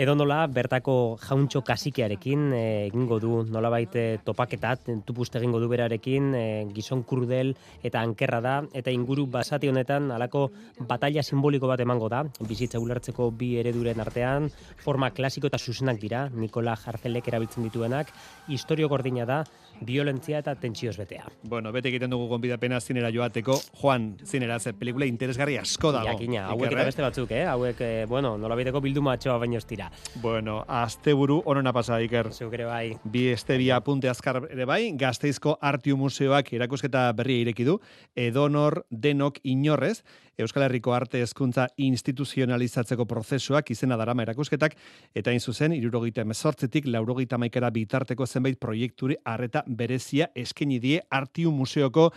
Edo 0.01 0.15
nola, 0.17 0.43
bertako 0.53 0.95
jauntxo 1.23 1.63
kasikearekin 1.67 2.51
eh, 2.57 2.87
egingo 2.89 3.21
du, 3.23 3.33
nolabait 3.49 3.97
eh, 3.97 4.19
topaketat, 4.25 4.91
tupuste 5.09 5.41
egingo 5.41 5.61
du 5.63 5.71
berarekin, 5.73 6.31
eh, 6.37 6.67
gizon 6.77 7.05
krudel 7.09 7.55
eta 7.87 8.03
ankerra 8.05 8.41
da, 8.45 8.57
eta 8.77 8.93
inguru 8.95 9.27
basati 9.31 9.71
honetan, 9.71 10.11
alako 10.15 10.49
batalla 10.89 11.25
simboliko 11.25 11.71
bat 11.71 11.81
emango 11.85 12.11
da, 12.13 12.25
bizitza 12.49 12.81
ulertzeko 12.83 13.31
bi 13.37 13.55
ereduren 13.61 14.01
artean, 14.03 14.51
forma 14.81 15.13
klasiko 15.17 15.51
eta 15.51 15.61
zuzenak 15.61 16.01
dira, 16.03 16.27
Nikola 16.35 16.77
Jarzelek 16.81 17.29
erabiltzen 17.33 17.67
dituenak, 17.69 18.13
historio 18.49 18.89
gordina 18.93 19.27
da, 19.29 19.43
violentzia 19.81 20.41
eta 20.43 20.55
tentsioz 20.61 20.97
betea. 20.99 21.27
Bueno, 21.49 21.73
bete 21.73 21.89
egiten 21.91 22.13
dugu 22.13 22.27
gonbidapena 22.31 22.81
zinera 22.81 23.11
joateko. 23.15 23.57
Juan, 23.81 24.13
zinera, 24.27 24.59
ze 24.61 24.73
pelikula 24.77 25.07
interesgarri 25.09 25.57
asko 25.59 25.93
dago. 25.93 26.13
Jakina, 26.13 26.47
hauek 26.53 26.73
eta? 26.73 26.83
Beste 26.91 27.05
batzuk, 27.05 27.31
eh? 27.31 27.45
Hauek, 27.47 27.81
eh, 27.87 28.07
bueno, 28.09 28.33
nolabiteko 28.39 28.81
bilduma 28.83 29.13
atxoa 29.15 29.37
baino 29.39 29.59
ez 29.59 29.67
dira. 29.67 29.91
Bueno, 30.23 30.65
asteburu 30.67 31.41
onona 31.47 31.73
pasa, 31.73 32.01
Iker. 32.03 32.33
Zuk 32.35 32.55
ere 32.57 32.67
bai. 32.67 32.97
Bi 33.05 33.29
este 33.31 33.57
bi 33.59 33.69
apunte 33.71 34.11
azkar 34.11 34.41
ere 34.51 34.67
bai, 34.67 34.81
Gasteizko 34.99 35.57
Artiu 35.61 35.97
Museoak 35.97 36.53
erakusketa 36.57 37.05
berria 37.15 37.45
ireki 37.45 37.69
du, 37.69 37.79
edonor 38.17 38.83
denok 38.91 39.39
inorrez, 39.45 40.03
Euskal 40.41 40.65
Herriko 40.65 40.95
arte 40.97 41.21
hezkuntza 41.21 41.67
instituzionalizatzeko 41.77 43.05
prozesuak 43.05 43.71
izena 43.71 43.99
darama 44.01 44.25
erakusketak, 44.25 44.75
eta 45.15 45.31
hain 45.31 45.41
zuzen, 45.41 45.75
irurogeita 45.77 46.25
emezortzetik, 46.25 46.89
laurogeita 46.89 47.39
maikara 47.39 47.71
bitarteko 47.71 48.27
zenbait 48.27 48.59
proiekturi 48.59 49.19
arreta 49.25 49.63
berezia 49.67 50.31
eskaini 50.35 50.81
die 50.81 51.03
Artiu 51.11 51.53
Museoko 51.53 52.11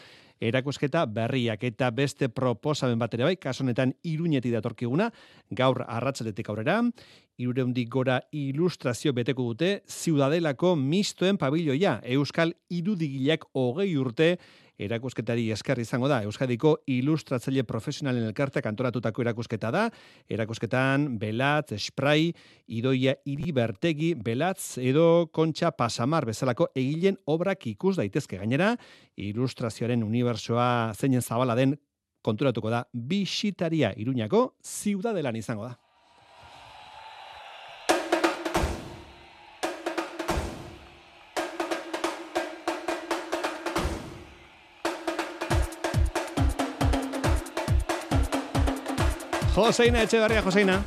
erakusketa 0.44 1.06
berriak 1.10 1.64
eta 1.64 1.90
beste 1.96 2.30
proposamen 2.30 3.00
bat 3.00 3.14
ere 3.16 3.28
bai, 3.28 3.36
kaso 3.38 3.64
honetan 3.64 3.94
iruñeti 4.04 4.52
datorkiguna, 4.54 5.10
gaur 5.52 5.84
arratsaldetik 5.88 6.50
aurrera, 6.50 6.82
irureundik 7.38 7.90
gora 7.90 8.20
ilustrazio 8.32 9.14
beteko 9.14 9.48
dute, 9.54 9.72
ziudadelako 9.88 10.76
mistoen 10.80 11.40
pabiloia, 11.42 12.00
Euskal 12.04 12.54
irudigileak 12.70 13.48
hogei 13.54 13.96
urte, 13.98 14.36
erakusketari 14.80 15.50
esker 15.54 15.80
izango 15.80 16.08
da. 16.10 16.22
Euskadiko 16.24 16.76
ilustratzaile 16.90 17.64
profesionalen 17.68 18.26
elkarteak 18.28 18.66
antolatutako 18.66 19.24
erakusketa 19.26 19.72
da. 19.74 19.86
Erakusketan 20.30 21.18
belatz, 21.22 21.78
spray, 21.78 22.32
idoia 22.68 23.16
iribertegi, 23.30 24.14
belatz 24.16 24.78
edo 24.82 25.28
kontxa 25.34 25.72
pasamar 25.78 26.26
bezalako 26.26 26.70
egilen 26.76 27.18
obrak 27.26 27.68
ikus 27.68 27.98
daitezke 28.02 28.42
gainera. 28.42 28.74
Ilustrazioaren 29.18 30.04
unibersoa 30.04 30.94
zeinen 30.98 31.22
zabala 31.22 31.56
den 31.56 31.78
konturatuko 32.24 32.72
da 32.72 32.86
bisitaria 32.94 33.94
iruñako 34.00 34.54
ziudadelan 34.64 35.36
izango 35.36 35.68
da. 35.68 35.78
Joseina 49.54 50.02
Etxeberria, 50.04 50.42
Joseina. 50.42 50.82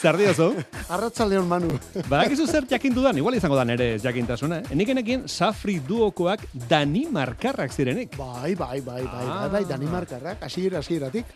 Zer 0.00 0.16
diozu? 0.16 0.54
Arratsaldeon 0.88 1.46
Manu. 1.48 1.68
Badakizu 2.08 2.46
zer 2.48 2.64
jakin 2.70 2.94
dudan, 2.96 3.18
igual 3.20 3.34
izango 3.36 3.56
da 3.58 3.64
nere 3.68 3.94
ez 3.96 4.02
jakintasuna. 4.02 4.60
eh? 4.62 4.72
Enikenekin 4.72 5.26
Safri 5.28 5.78
duokoak 5.84 6.46
Danimarkarrak 6.68 7.72
zirenik. 7.72 8.16
Bai, 8.16 8.54
bai, 8.54 8.80
bai, 8.80 9.02
bai, 9.02 9.04
bai, 9.04 9.26
Ah. 9.28 9.48
bai, 9.52 9.64
Danimarkarrak, 9.68 10.42
hasiera 10.42 10.78
hasieratik. 10.78 11.26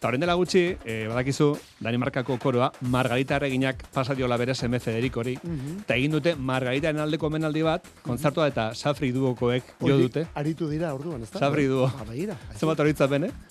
Eta 0.00 0.08
horren 0.08 0.20
dela 0.20 0.32
gutxi, 0.34 0.76
eh, 0.84 1.06
badakizu, 1.08 1.58
Danimarkako 1.80 2.38
koroa, 2.38 2.70
Margarita 2.80 3.36
Erreginak 3.36 3.82
pasadiola 3.92 4.38
bere 4.38 4.54
seme 4.54 4.80
Federikori, 4.80 5.38
Mhm. 5.42 5.80
eta 5.84 5.94
egin 5.96 6.12
dute 6.12 6.34
Margaritaren 6.36 7.00
aldeko 7.00 7.26
omenaldi 7.26 7.62
bat, 7.62 7.84
kontzertua 8.02 8.46
eta 8.48 8.74
Safri 8.74 9.12
duokoek 9.12 9.62
jo 9.80 9.98
dute. 9.98 10.26
Aritu 10.34 10.68
dira 10.70 10.94
orduan, 10.94 11.22
ezta? 11.22 11.38
Safri 11.38 11.66
duo. 11.66 11.88
Ba, 11.98 12.04
begira. 12.08 12.36
Zenbat 12.58 12.80
horitzat 12.80 13.10
bene? 13.10 13.30